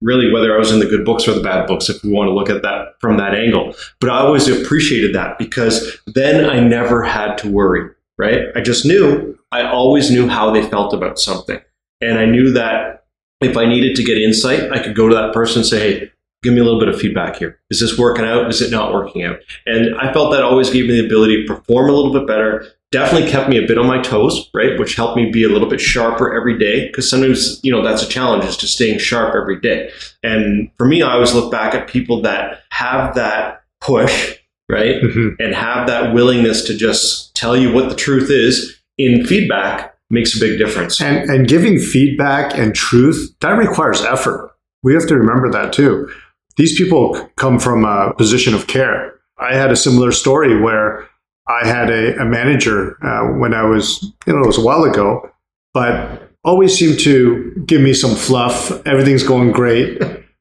really 0.00 0.32
whether 0.32 0.54
I 0.54 0.58
was 0.58 0.70
in 0.70 0.78
the 0.78 0.86
good 0.86 1.04
books 1.04 1.26
or 1.26 1.34
the 1.34 1.42
bad 1.42 1.66
books, 1.66 1.88
if 1.88 2.02
we 2.02 2.10
want 2.10 2.28
to 2.28 2.32
look 2.32 2.50
at 2.50 2.62
that 2.62 2.94
from 3.00 3.16
that 3.16 3.34
angle. 3.34 3.74
But 4.00 4.10
I 4.10 4.18
always 4.18 4.48
appreciated 4.48 5.14
that 5.14 5.38
because 5.38 5.98
then 6.06 6.48
I 6.48 6.60
never 6.60 7.02
had 7.02 7.36
to 7.38 7.50
worry, 7.50 7.90
right? 8.16 8.46
I 8.54 8.60
just 8.60 8.84
knew, 8.84 9.38
I 9.50 9.62
always 9.62 10.10
knew 10.10 10.28
how 10.28 10.50
they 10.50 10.62
felt 10.68 10.94
about 10.94 11.18
something. 11.18 11.60
And 12.00 12.18
I 12.18 12.26
knew 12.26 12.52
that 12.52 13.06
if 13.40 13.56
I 13.56 13.66
needed 13.66 13.96
to 13.96 14.04
get 14.04 14.18
insight, 14.18 14.70
I 14.72 14.78
could 14.78 14.94
go 14.94 15.08
to 15.08 15.14
that 15.14 15.32
person 15.32 15.60
and 15.60 15.66
say, 15.66 15.78
hey, 15.78 16.12
give 16.42 16.54
me 16.54 16.60
a 16.60 16.64
little 16.64 16.78
bit 16.78 16.88
of 16.88 17.00
feedback 17.00 17.36
here. 17.36 17.58
Is 17.70 17.80
this 17.80 17.98
working 17.98 18.24
out? 18.24 18.48
Is 18.48 18.62
it 18.62 18.70
not 18.70 18.92
working 18.92 19.24
out? 19.24 19.38
And 19.66 19.96
I 19.96 20.12
felt 20.12 20.32
that 20.32 20.42
always 20.42 20.70
gave 20.70 20.86
me 20.86 21.00
the 21.00 21.06
ability 21.06 21.44
to 21.44 21.54
perform 21.54 21.88
a 21.88 21.92
little 21.92 22.12
bit 22.12 22.26
better, 22.26 22.66
definitely 22.90 23.30
kept 23.30 23.48
me 23.48 23.62
a 23.62 23.66
bit 23.66 23.78
on 23.78 23.86
my 23.86 24.00
toes, 24.00 24.48
right? 24.54 24.78
Which 24.78 24.94
helped 24.94 25.16
me 25.16 25.30
be 25.30 25.44
a 25.44 25.48
little 25.48 25.68
bit 25.68 25.80
sharper 25.80 26.34
every 26.34 26.58
day 26.58 26.86
because 26.86 27.08
sometimes, 27.08 27.60
you 27.62 27.70
know, 27.70 27.82
that's 27.82 28.02
a 28.02 28.08
challenge 28.08 28.44
is 28.44 28.56
just 28.56 28.74
staying 28.74 28.98
sharp 28.98 29.34
every 29.34 29.60
day. 29.60 29.90
And 30.22 30.70
for 30.78 30.86
me, 30.86 31.02
I 31.02 31.12
always 31.12 31.34
look 31.34 31.52
back 31.52 31.74
at 31.74 31.88
people 31.88 32.22
that 32.22 32.62
have 32.70 33.14
that 33.14 33.64
push, 33.80 34.36
right? 34.70 34.96
Mm-hmm. 35.02 35.40
And 35.42 35.54
have 35.54 35.86
that 35.86 36.14
willingness 36.14 36.64
to 36.64 36.76
just 36.76 37.34
tell 37.34 37.56
you 37.56 37.72
what 37.72 37.88
the 37.88 37.96
truth 37.96 38.30
is 38.30 38.80
in 38.96 39.26
feedback 39.26 39.94
makes 40.10 40.34
a 40.36 40.40
big 40.40 40.58
difference. 40.58 41.00
And, 41.00 41.28
and 41.30 41.46
giving 41.46 41.78
feedback 41.78 42.56
and 42.56 42.74
truth, 42.74 43.34
that 43.40 43.58
requires 43.58 44.00
effort. 44.02 44.50
We 44.82 44.94
have 44.94 45.06
to 45.08 45.16
remember 45.16 45.50
that 45.50 45.72
too. 45.72 46.10
These 46.56 46.78
people 46.78 47.30
come 47.36 47.58
from 47.58 47.84
a 47.84 48.14
position 48.14 48.54
of 48.54 48.66
care. 48.66 49.14
I 49.38 49.54
had 49.54 49.70
a 49.70 49.76
similar 49.76 50.10
story 50.10 50.60
where 50.60 51.08
I 51.48 51.66
had 51.66 51.90
a, 51.90 52.20
a 52.20 52.24
manager 52.24 52.96
uh, 53.04 53.26
when 53.38 53.54
I 53.54 53.64
was, 53.64 54.02
you 54.26 54.32
know, 54.32 54.42
it 54.42 54.46
was 54.46 54.58
a 54.58 54.64
while 54.64 54.84
ago, 54.84 55.30
but 55.72 56.30
always 56.44 56.78
seemed 56.78 57.00
to 57.00 57.52
give 57.66 57.80
me 57.80 57.94
some 57.94 58.14
fluff. 58.14 58.86
Everything's 58.86 59.22
going 59.22 59.52
great, 59.52 60.00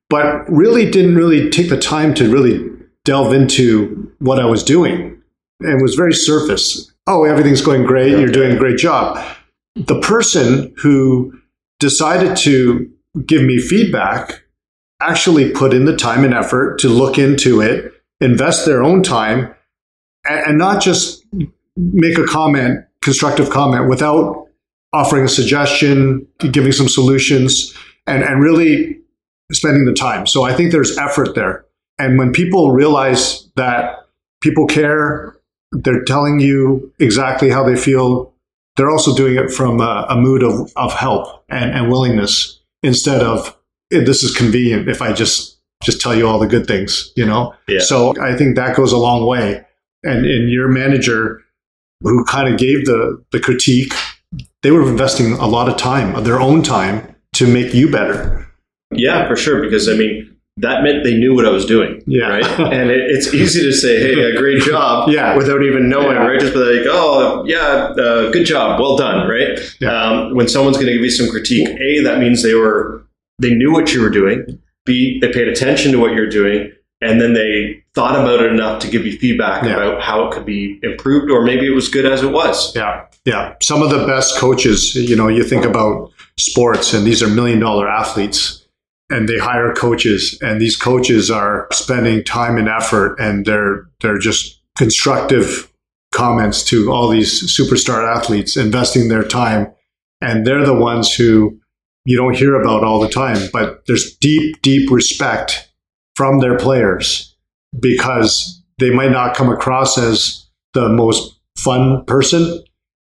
but 0.10 0.50
really 0.50 0.90
didn't 0.90 1.16
really 1.16 1.50
take 1.50 1.70
the 1.70 1.80
time 1.80 2.14
to 2.16 2.30
really 2.32 2.70
delve 3.06 3.34
into 3.34 4.12
what 4.20 4.40
I 4.40 4.46
was 4.46 4.64
doing 4.64 5.22
and 5.62 5.82
was 5.82 5.96
very 5.96 6.14
surface. 6.14 6.92
Oh, 7.08 7.24
everything's 7.24 7.62
going 7.62 7.86
great. 7.86 8.12
You're 8.12 8.28
doing 8.28 8.52
a 8.52 8.60
great 8.60 8.78
job. 8.78 9.24
The 9.76 10.00
person 10.02 10.74
who 10.78 11.40
decided 11.80 12.36
to 12.38 12.92
give 13.26 13.44
me 13.44 13.60
feedback 13.60 14.44
actually 15.00 15.52
put 15.52 15.74
in 15.74 15.86
the 15.86 15.96
time 15.96 16.24
and 16.24 16.34
effort 16.34 16.80
to 16.80 16.90
look 16.90 17.18
into 17.18 17.62
it, 17.62 17.94
invest 18.20 18.66
their 18.66 18.84
own 18.84 19.04
time 19.04 19.54
and 20.30 20.58
not 20.58 20.82
just 20.82 21.26
make 21.76 22.18
a 22.18 22.26
comment, 22.26 22.86
constructive 23.02 23.50
comment, 23.50 23.90
without 23.90 24.48
offering 24.94 25.26
a 25.26 25.30
suggestion, 25.30 26.28
giving 26.52 26.72
some 26.72 26.88
solutions, 26.88 27.74
and, 28.06 28.24
and 28.24 28.42
really 28.42 29.00
spending 29.52 29.86
the 29.86 29.94
time. 29.94 30.26
So 30.26 30.44
I 30.44 30.54
think 30.54 30.72
there's 30.72 30.98
effort 30.98 31.36
there. 31.36 31.66
And 32.00 32.18
when 32.18 32.32
people 32.32 32.72
realize 32.72 33.50
that 33.56 34.08
people 34.42 34.68
care, 34.68 35.36
they're 35.72 36.04
telling 36.04 36.40
you 36.40 36.94
exactly 37.00 37.50
how 37.50 37.64
they 37.64 37.76
feel, 37.76 38.34
they're 38.76 38.90
also 38.90 39.16
doing 39.16 39.36
it 39.36 39.52
from 39.52 39.82
a, 39.82 40.06
a 40.10 40.16
mood 40.16 40.44
of, 40.44 40.72
of 40.76 40.94
help 40.94 41.44
and, 41.50 41.72
and 41.72 41.90
willingness 41.90 42.60
instead 42.84 43.22
of 43.22 43.58
this 43.90 44.24
is 44.24 44.36
convenient 44.36 44.88
if 44.88 45.02
I 45.02 45.14
just 45.14 45.56
just 45.84 46.02
tell 46.02 46.16
you 46.16 46.28
all 46.28 46.40
the 46.40 46.48
good 46.48 46.66
things, 46.66 47.14
you 47.16 47.26
know? 47.26 47.54
Yeah. 47.68 47.82
So 47.82 48.20
I 48.20 48.36
think 48.36 48.56
that 48.56 48.76
goes 48.76 48.92
a 48.92 48.98
long 48.98 49.28
way 49.28 49.64
and, 50.04 50.26
and 50.26 50.50
your 50.50 50.68
manager 50.68 51.44
who 52.02 52.24
kind 52.26 52.52
of 52.52 52.60
gave 52.60 52.86
the, 52.86 53.24
the 53.32 53.40
critique, 53.40 53.94
they 54.62 54.72
were 54.72 54.88
investing 54.88 55.34
a 55.34 55.48
lot 55.48 55.70
of 55.70 55.78
time, 55.78 56.16
of 56.16 56.26
their 56.26 56.40
own 56.40 56.62
time, 56.62 57.16
to 57.34 57.52
make 57.52 57.74
you 57.74 57.92
better. 57.92 58.48
Yeah, 58.92 59.28
for 59.28 59.36
sure. 59.36 59.62
Because 59.62 59.90
I 59.90 59.94
mean, 59.94 60.38
that 60.58 60.82
meant 60.84 61.04
they 61.04 61.16
knew 61.18 61.36
what 61.36 61.46
I 61.46 61.50
was 61.50 61.66
doing. 61.66 62.04
Yeah. 62.08 62.28
Right. 62.28 62.46
and 62.60 62.90
it, 62.90 63.12
it's 63.12 63.34
easy 63.34 63.62
to 63.62 63.74
say, 63.74 64.00
"Hey, 64.00 64.20
a 64.20 64.38
great 64.38 64.62
job," 64.64 65.10
yeah. 65.10 65.36
without 65.36 65.62
even 65.64 65.90
knowing, 65.90 66.16
yeah. 66.16 66.26
right? 66.26 66.40
Just 66.40 66.54
be 66.54 66.60
like, 66.60 66.86
"Oh, 66.88 67.44
yeah, 67.46 67.94
uh, 67.98 68.32
good 68.32 68.46
job, 68.46 68.80
well 68.80 68.98
done," 68.98 69.28
right? 69.28 69.60
Yeah. 69.80 69.90
Um, 69.90 70.36
when 70.36 70.48
someone's 70.48 70.78
going 70.78 70.88
to 70.88 70.94
give 70.94 71.04
you 71.04 71.10
some 71.10 71.30
critique, 71.30 71.68
a 71.68 72.04
that 72.04 72.20
means 72.20 72.44
they 72.44 72.56
were 72.56 73.04
they 73.40 73.54
knew 73.54 73.72
what 73.72 73.94
you 73.94 74.02
were 74.02 74.10
doing. 74.10 74.60
B 74.86 75.20
they 75.22 75.32
paid 75.32 75.48
attention 75.48 75.92
to 75.92 76.00
what 76.00 76.14
you're 76.14 76.30
doing, 76.30 76.72
and 77.02 77.22
then 77.22 77.34
they 77.34 77.84
thought 77.94 78.16
about 78.16 78.42
it 78.42 78.52
enough 78.52 78.82
to 78.82 78.90
give 78.90 79.06
you 79.06 79.18
feedback 79.18 79.64
yeah. 79.64 79.74
about 79.74 80.02
how 80.02 80.28
it 80.28 80.34
could 80.34 80.46
be 80.46 80.80
improved 80.84 81.32
or 81.32 81.44
maybe 81.44 81.68
it 81.68 81.76
was 81.76 81.90
good 81.90 82.06
as 82.06 82.24
it 82.24 82.32
was. 82.32 82.76
Yeah 82.76 83.08
yeah. 83.28 83.56
Some 83.62 83.82
of 83.82 83.90
the 83.90 84.08
best 84.08 84.38
coaches 84.38 84.96
you 84.96 85.16
know 85.16 85.28
you 85.28 85.44
think 85.44 85.66
about 85.66 86.12
sports 86.38 86.94
and 86.94 87.06
these 87.06 87.22
are 87.22 87.28
million 87.28 87.60
dollar 87.60 87.90
athletes 87.90 88.66
and 89.10 89.28
they 89.28 89.38
hire 89.38 89.74
coaches 89.74 90.40
and 90.42 90.62
these 90.62 90.78
coaches 90.78 91.30
are 91.30 91.68
spending 91.74 92.24
time 92.24 92.58
and 92.58 92.70
effort 92.70 93.20
and 93.20 93.46
they're 93.46 93.86
they're 94.00 94.18
just 94.18 94.62
constructive 94.78 95.70
comments 96.14 96.64
to 96.64 96.90
all 96.90 97.10
these 97.10 97.54
superstar 97.54 98.08
athletes 98.08 98.56
investing 98.56 99.10
their 99.10 99.24
time. 99.24 99.74
And 100.22 100.48
they're 100.48 100.66
the 100.66 100.74
ones 100.74 101.14
who 101.14 101.60
you 102.06 102.16
don't 102.16 102.38
hear 102.38 102.56
about 102.56 102.86
all 102.86 103.02
the 103.02 103.10
time 103.10 103.50
but 103.52 103.86
there's 103.88 104.16
deep 104.16 104.62
deep 104.62 104.90
respect 104.90 105.67
from 106.18 106.40
their 106.40 106.58
players 106.58 107.36
because 107.80 108.60
they 108.80 108.90
might 108.90 109.12
not 109.12 109.36
come 109.36 109.50
across 109.50 110.00
as 110.00 110.48
the 110.74 110.90
most 110.90 111.40
fun 111.56 112.04
person. 112.06 112.64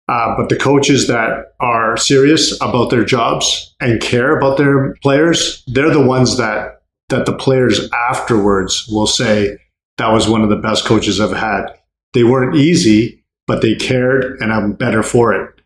Uh, 0.09 0.35
but 0.37 0.49
the 0.49 0.57
coaches 0.57 1.09
that 1.09 1.53
are 1.61 1.97
serious 1.99 2.59
about 2.63 2.89
their 2.89 3.05
jobs 3.05 3.75
and 3.81 4.01
care 4.01 4.37
about 4.37 4.57
their 4.57 4.95
players, 5.03 5.63
they're 5.67 5.93
the 5.93 6.05
ones 6.05 6.39
that 6.39 6.83
that 7.11 7.27
the 7.27 7.37
players 7.37 7.91
afterwards 8.09 8.89
will 8.91 9.07
say 9.07 9.59
that 9.99 10.09
was 10.09 10.27
one 10.27 10.43
of 10.43 10.49
the 10.49 10.57
best 10.57 10.87
coaches 10.87 11.21
I've 11.21 11.37
had. 11.37 11.67
They 12.15 12.25
weren't 12.25 12.57
easy, 12.57 13.23
but 13.47 13.61
they 13.61 13.75
cared, 13.75 14.41
and 14.41 14.51
I'm 14.51 14.73
better 14.73 15.03
for 15.03 15.35
it 15.35 15.61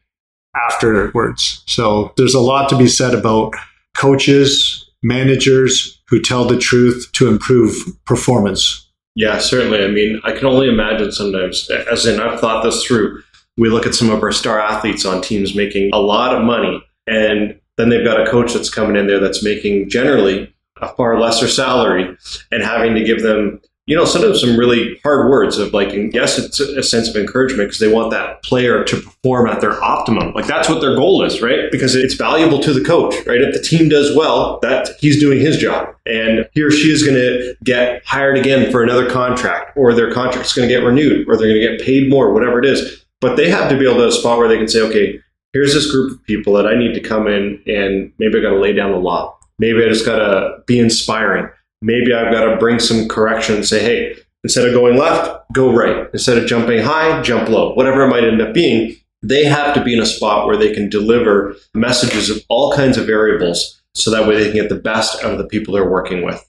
afterwards. 0.68 1.62
So 1.66 2.12
there's 2.16 2.34
a 2.34 2.40
lot 2.40 2.68
to 2.70 2.76
be 2.76 2.88
said 2.88 3.14
about 3.14 3.54
coaches, 3.94 4.85
managers 5.06 6.02
who 6.08 6.20
tell 6.20 6.44
the 6.44 6.58
truth 6.58 7.08
to 7.12 7.28
improve 7.28 7.74
performance. 8.04 8.90
Yeah, 9.14 9.38
certainly. 9.38 9.82
I 9.82 9.88
mean, 9.88 10.20
I 10.24 10.32
can 10.32 10.46
only 10.46 10.68
imagine 10.68 11.12
sometimes, 11.12 11.70
as 11.90 12.06
in, 12.06 12.20
I've 12.20 12.40
thought 12.40 12.64
this 12.64 12.84
through. 12.84 13.22
We 13.56 13.70
look 13.70 13.86
at 13.86 13.94
some 13.94 14.10
of 14.10 14.22
our 14.22 14.32
star 14.32 14.60
athletes 14.60 15.06
on 15.06 15.22
teams 15.22 15.54
making 15.54 15.90
a 15.94 15.98
lot 15.98 16.34
of 16.34 16.44
money, 16.44 16.84
and 17.06 17.58
then 17.78 17.88
they've 17.88 18.04
got 18.04 18.20
a 18.20 18.30
coach 18.30 18.52
that's 18.52 18.68
coming 18.68 18.96
in 18.96 19.06
there 19.06 19.20
that's 19.20 19.42
making 19.42 19.88
generally 19.88 20.52
a 20.82 20.88
far 20.88 21.18
lesser 21.18 21.48
salary 21.48 22.16
and 22.50 22.62
having 22.62 22.94
to 22.94 23.04
give 23.04 23.22
them 23.22 23.60
you 23.86 23.94
know, 23.94 24.04
sometimes 24.04 24.40
some 24.40 24.58
really 24.58 24.98
hard 25.04 25.30
words 25.30 25.58
of 25.58 25.72
like, 25.72 25.92
yes, 26.12 26.38
it's 26.38 26.58
a 26.58 26.82
sense 26.82 27.08
of 27.08 27.14
encouragement 27.14 27.68
because 27.68 27.78
they 27.78 27.92
want 27.92 28.10
that 28.10 28.42
player 28.42 28.82
to 28.82 29.00
perform 29.00 29.48
at 29.48 29.60
their 29.60 29.82
optimum. 29.82 30.32
Like 30.34 30.48
that's 30.48 30.68
what 30.68 30.80
their 30.80 30.96
goal 30.96 31.22
is, 31.22 31.40
right? 31.40 31.70
Because 31.70 31.94
it's 31.94 32.14
valuable 32.14 32.58
to 32.60 32.72
the 32.72 32.84
coach, 32.84 33.14
right? 33.26 33.40
If 33.40 33.54
the 33.54 33.62
team 33.62 33.88
does 33.88 34.14
well, 34.16 34.58
that 34.60 34.88
he's 34.98 35.20
doing 35.20 35.38
his 35.38 35.56
job 35.56 35.94
and 36.04 36.48
he 36.52 36.62
or 36.62 36.72
she 36.72 36.90
is 36.90 37.04
going 37.04 37.16
to 37.16 37.54
get 37.62 38.04
hired 38.04 38.36
again 38.36 38.72
for 38.72 38.82
another 38.82 39.08
contract 39.08 39.76
or 39.76 39.94
their 39.94 40.12
contract 40.12 40.46
is 40.46 40.52
going 40.52 40.68
to 40.68 40.74
get 40.74 40.84
renewed 40.84 41.28
or 41.28 41.36
they're 41.36 41.46
going 41.46 41.60
to 41.60 41.76
get 41.76 41.86
paid 41.86 42.10
more, 42.10 42.32
whatever 42.32 42.58
it 42.58 42.64
is. 42.64 43.04
But 43.20 43.36
they 43.36 43.48
have 43.48 43.70
to 43.70 43.78
be 43.78 43.88
able 43.88 44.00
to 44.00 44.08
a 44.08 44.12
spot 44.12 44.38
where 44.38 44.48
they 44.48 44.58
can 44.58 44.68
say, 44.68 44.80
okay, 44.80 45.20
here's 45.52 45.72
this 45.72 45.90
group 45.92 46.12
of 46.12 46.24
people 46.24 46.54
that 46.54 46.66
I 46.66 46.74
need 46.74 46.92
to 46.94 47.00
come 47.00 47.28
in 47.28 47.62
and 47.68 48.12
maybe 48.18 48.38
I 48.38 48.42
got 48.42 48.50
to 48.50 48.58
lay 48.58 48.72
down 48.72 48.90
the 48.90 48.98
law. 48.98 49.38
Maybe 49.60 49.84
I 49.84 49.88
just 49.88 50.04
got 50.04 50.18
to 50.18 50.58
be 50.66 50.80
inspiring 50.80 51.48
maybe 51.82 52.12
I've 52.12 52.32
got 52.32 52.44
to 52.44 52.56
bring 52.56 52.78
some 52.78 53.08
correction 53.08 53.56
and 53.56 53.66
say, 53.66 53.80
hey, 53.80 54.16
instead 54.44 54.66
of 54.66 54.74
going 54.74 54.96
left, 54.96 55.52
go 55.52 55.72
right. 55.72 56.08
Instead 56.12 56.38
of 56.38 56.46
jumping 56.46 56.82
high, 56.82 57.20
jump 57.22 57.48
low. 57.48 57.74
Whatever 57.74 58.02
it 58.02 58.08
might 58.08 58.24
end 58.24 58.40
up 58.40 58.54
being, 58.54 58.96
they 59.22 59.44
have 59.44 59.74
to 59.74 59.82
be 59.82 59.94
in 59.94 60.00
a 60.00 60.06
spot 60.06 60.46
where 60.46 60.56
they 60.56 60.72
can 60.72 60.88
deliver 60.88 61.54
messages 61.74 62.30
of 62.30 62.38
all 62.48 62.72
kinds 62.72 62.96
of 62.96 63.06
variables 63.06 63.80
so 63.94 64.10
that 64.10 64.28
way 64.28 64.36
they 64.36 64.44
can 64.44 64.60
get 64.60 64.68
the 64.68 64.74
best 64.74 65.22
out 65.24 65.32
of 65.32 65.38
the 65.38 65.46
people 65.46 65.74
they're 65.74 65.90
working 65.90 66.24
with. 66.24 66.42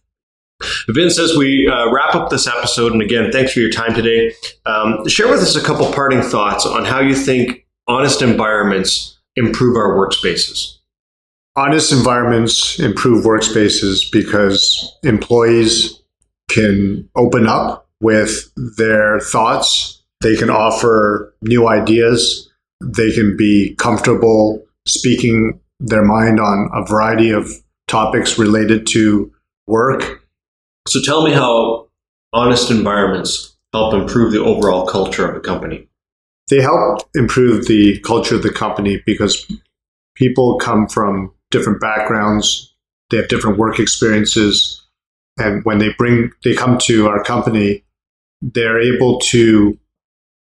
Vince, 0.90 1.20
as 1.20 1.38
we 1.38 1.68
uh, 1.68 1.92
wrap 1.92 2.16
up 2.16 2.30
this 2.30 2.48
episode, 2.48 2.92
and 2.92 3.02
again, 3.02 3.32
thanks 3.32 3.54
for 3.54 3.60
your 3.60 3.70
time 3.70 3.94
today, 3.94 4.34
um, 4.66 5.08
share 5.08 5.30
with 5.30 5.40
us 5.40 5.56
a 5.56 5.64
couple 5.64 5.92
parting 5.94 6.22
thoughts 6.22 6.66
on 6.66 6.84
how 6.84 7.00
you 7.00 7.16
think 7.16 7.66
honest 7.88 8.22
environments 8.22 9.18
improve 9.36 9.78
our 9.78 9.96
workspaces 9.96 10.77
honest 11.58 11.92
environments 11.92 12.80
improve 12.80 13.26
workspaces 13.26 14.10
because 14.12 14.96
employees 15.04 16.00
can 16.50 17.10
open 17.16 17.48
up 17.48 17.90
with 18.00 18.50
their 18.78 19.20
thoughts. 19.20 20.04
They 20.22 20.36
can 20.36 20.50
offer 20.50 21.34
new 21.42 21.68
ideas. 21.68 22.50
They 22.82 23.12
can 23.12 23.36
be 23.36 23.76
comfortable 23.76 24.64
speaking 24.88 25.60
their 25.80 26.06
mind 26.06 26.40
on 26.40 26.70
a 26.74 26.86
variety 26.86 27.32
of 27.32 27.52
topics 27.88 28.38
related 28.38 28.86
to 28.88 29.32
work. 29.68 30.24
So 30.88 31.02
tell 31.04 31.24
me 31.24 31.34
how 31.34 31.90
honest 32.34 32.70
environments 32.70 33.58
help 33.74 33.94
improve 33.94 34.32
the 34.32 34.44
overall 34.44 34.86
culture 34.86 35.28
of 35.30 35.36
a 35.36 35.40
company. 35.40 35.88
They 36.50 36.62
help 36.62 37.02
improve 37.16 37.68
the 37.68 38.00
culture 38.00 38.36
of 38.36 38.44
the 38.44 38.54
company 38.54 39.02
because 39.06 39.52
people 40.16 40.58
come 40.60 40.88
from 40.88 41.34
different 41.52 41.80
backgrounds, 41.80 42.74
they 43.10 43.18
have 43.18 43.30
different 43.30 43.58
work 43.58 43.80
experiences, 43.80 44.84
and 45.38 45.64
when 45.64 45.78
they 45.78 45.94
bring 45.98 46.32
they 46.44 46.54
come 46.54 46.78
to 46.80 47.08
our 47.08 47.24
company, 47.24 47.84
they're 48.42 48.80
able 48.80 49.20
to 49.20 49.78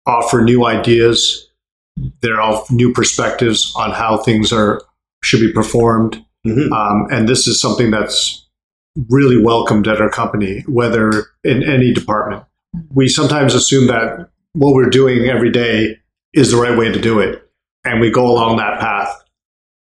offer 0.05 0.41
new 0.41 0.65
ideas. 0.65 1.47
They're 2.21 2.39
new 2.71 2.93
perspectives 2.93 3.73
on 3.75 3.91
how 3.91 4.17
things 4.17 4.53
are 4.53 4.81
should 5.21 5.41
be 5.41 5.51
performed, 5.51 6.23
mm-hmm. 6.47 6.71
um, 6.71 7.07
and 7.11 7.27
this 7.27 7.47
is 7.47 7.59
something 7.59 7.91
that's 7.91 8.47
really 9.09 9.41
welcomed 9.41 9.87
at 9.87 10.01
our 10.01 10.09
company, 10.09 10.63
whether 10.67 11.27
in 11.43 11.63
any 11.63 11.93
department. 11.93 12.43
We 12.93 13.07
sometimes 13.07 13.53
assume 13.53 13.87
that 13.87 14.29
what 14.53 14.73
we're 14.73 14.89
doing 14.89 15.27
every 15.27 15.51
day 15.51 15.97
is 16.33 16.51
the 16.51 16.57
right 16.57 16.77
way 16.77 16.91
to 16.91 16.99
do 16.99 17.19
it, 17.19 17.43
and 17.83 17.99
we 17.99 18.11
go 18.11 18.25
along 18.25 18.57
that 18.57 18.79
path 18.79 19.23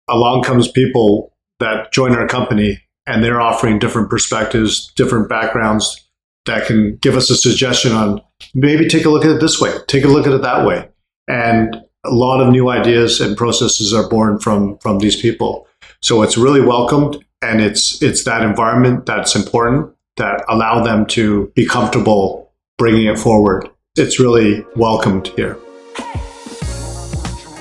along 0.10 0.44
comes 0.44 0.72
people 0.72 1.34
that 1.60 1.92
join 1.92 2.14
our 2.14 2.28
company 2.28 2.82
and 3.06 3.24
they're 3.24 3.42
offering 3.42 3.80
different 3.80 4.10
perspectives, 4.10 4.92
different 4.96 5.30
backgrounds 5.30 6.08
that 6.46 6.66
can 6.66 6.98
give 6.98 7.16
us 7.16 7.30
a 7.30 7.36
suggestion 7.36 7.92
on 7.92 8.22
maybe 8.54 8.88
take 8.88 9.06
a 9.06 9.10
look 9.10 9.26
at 9.26 9.32
it 9.32 9.42
this 9.42 9.60
way, 9.60 9.74
take 9.88 10.04
a 10.04 10.08
look 10.08 10.28
at 10.28 10.34
it 10.34 10.42
that 10.42 10.66
way. 10.66 10.88
And 11.28 11.76
a 12.06 12.12
lot 12.12 12.42
of 12.42 12.52
new 12.52 12.70
ideas 12.70 13.20
and 13.20 13.36
processes 13.36 13.94
are 13.94 14.10
born 14.10 14.40
from 14.40 14.78
from 14.80 15.00
these 15.00 15.20
people. 15.20 15.68
So 16.02 16.22
it's 16.22 16.38
really 16.38 16.62
welcomed 16.62 17.24
and 17.42 17.62
it's 17.62 18.02
it's 18.02 18.24
that 18.24 18.44
environment 18.44 19.06
that's 19.06 19.36
important 19.36 19.94
that 20.18 20.44
allow 20.50 20.84
them 20.84 21.06
to 21.06 21.52
be 21.56 21.66
comfortable 21.66 22.52
bringing 22.78 23.06
it 23.06 23.20
forward. 23.20 23.70
It's 23.96 24.20
really 24.20 24.66
welcomed 24.76 25.28
here. 25.30 25.58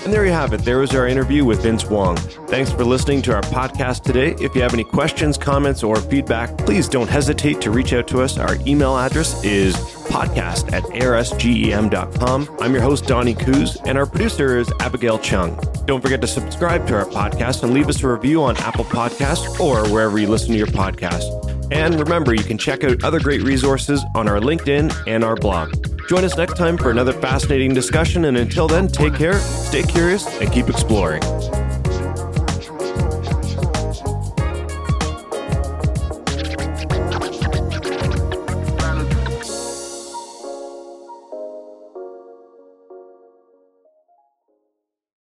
And 0.07 0.13
there 0.13 0.25
you 0.25 0.31
have 0.31 0.53
it. 0.53 0.61
There 0.61 0.79
was 0.79 0.95
our 0.95 1.09
interview 1.09 1.45
with 1.45 1.63
Vince 1.63 1.85
Wong. 1.87 2.17
Thanks 2.47 2.71
for 2.71 2.85
listening 2.85 3.23
to 3.23 3.35
our 3.35 3.43
podcast 3.43 4.05
today. 4.05 4.37
If 4.39 4.55
you 4.55 4.63
have 4.63 4.73
any 4.73 4.85
questions, 4.85 5.37
comments, 5.37 5.83
or 5.83 5.97
feedback, 5.97 6.57
please 6.59 6.87
don't 6.89 7.09
hesitate 7.11 7.61
to 7.63 7.73
reach 7.73 7.93
out 7.93 8.07
to 8.07 8.23
us. 8.23 8.39
Our 8.39 8.55
email 8.69 8.97
address 8.97 9.43
is 9.43 9.75
podcast 10.07 10.73
at 10.73 10.85
arsgem.com. 10.85 12.57
I'm 12.61 12.73
your 12.73 12.83
host, 12.83 13.07
Donnie 13.09 13.35
Coos, 13.35 13.79
and 13.85 13.99
our 13.99 14.07
producer 14.07 14.57
is 14.61 14.71
Abigail 14.79 15.19
Chung. 15.19 15.59
Don't 15.87 16.01
forget 16.01 16.21
to 16.21 16.29
subscribe 16.29 16.87
to 16.87 16.95
our 16.95 17.07
podcast 17.07 17.65
and 17.65 17.75
leave 17.75 17.89
us 17.89 18.01
a 18.05 18.09
review 18.09 18.45
on 18.45 18.57
Apple 18.59 18.85
Podcasts 18.85 19.59
or 19.59 19.93
wherever 19.93 20.21
you 20.21 20.29
listen 20.29 20.51
to 20.53 20.57
your 20.57 20.69
podcast. 20.69 21.73
And 21.73 21.99
remember, 21.99 22.33
you 22.33 22.45
can 22.45 22.59
check 22.59 22.85
out 22.85 23.03
other 23.03 23.19
great 23.19 23.43
resources 23.43 24.05
on 24.15 24.29
our 24.29 24.39
LinkedIn 24.39 25.09
and 25.09 25.25
our 25.25 25.35
blog. 25.35 25.96
Join 26.09 26.25
us 26.25 26.37
next 26.37 26.55
time 26.55 26.79
for 26.79 26.91
another 26.91 27.13
fascinating 27.13 27.75
discussion. 27.75 28.27
And 28.27 28.37
until 28.37 28.69
then, 28.69 28.87
take 28.89 29.15
care, 29.15 29.39
stay 29.41 29.83
curious, 29.83 30.27
and 30.41 30.53
keep 30.53 30.69
exploring. 30.69 31.23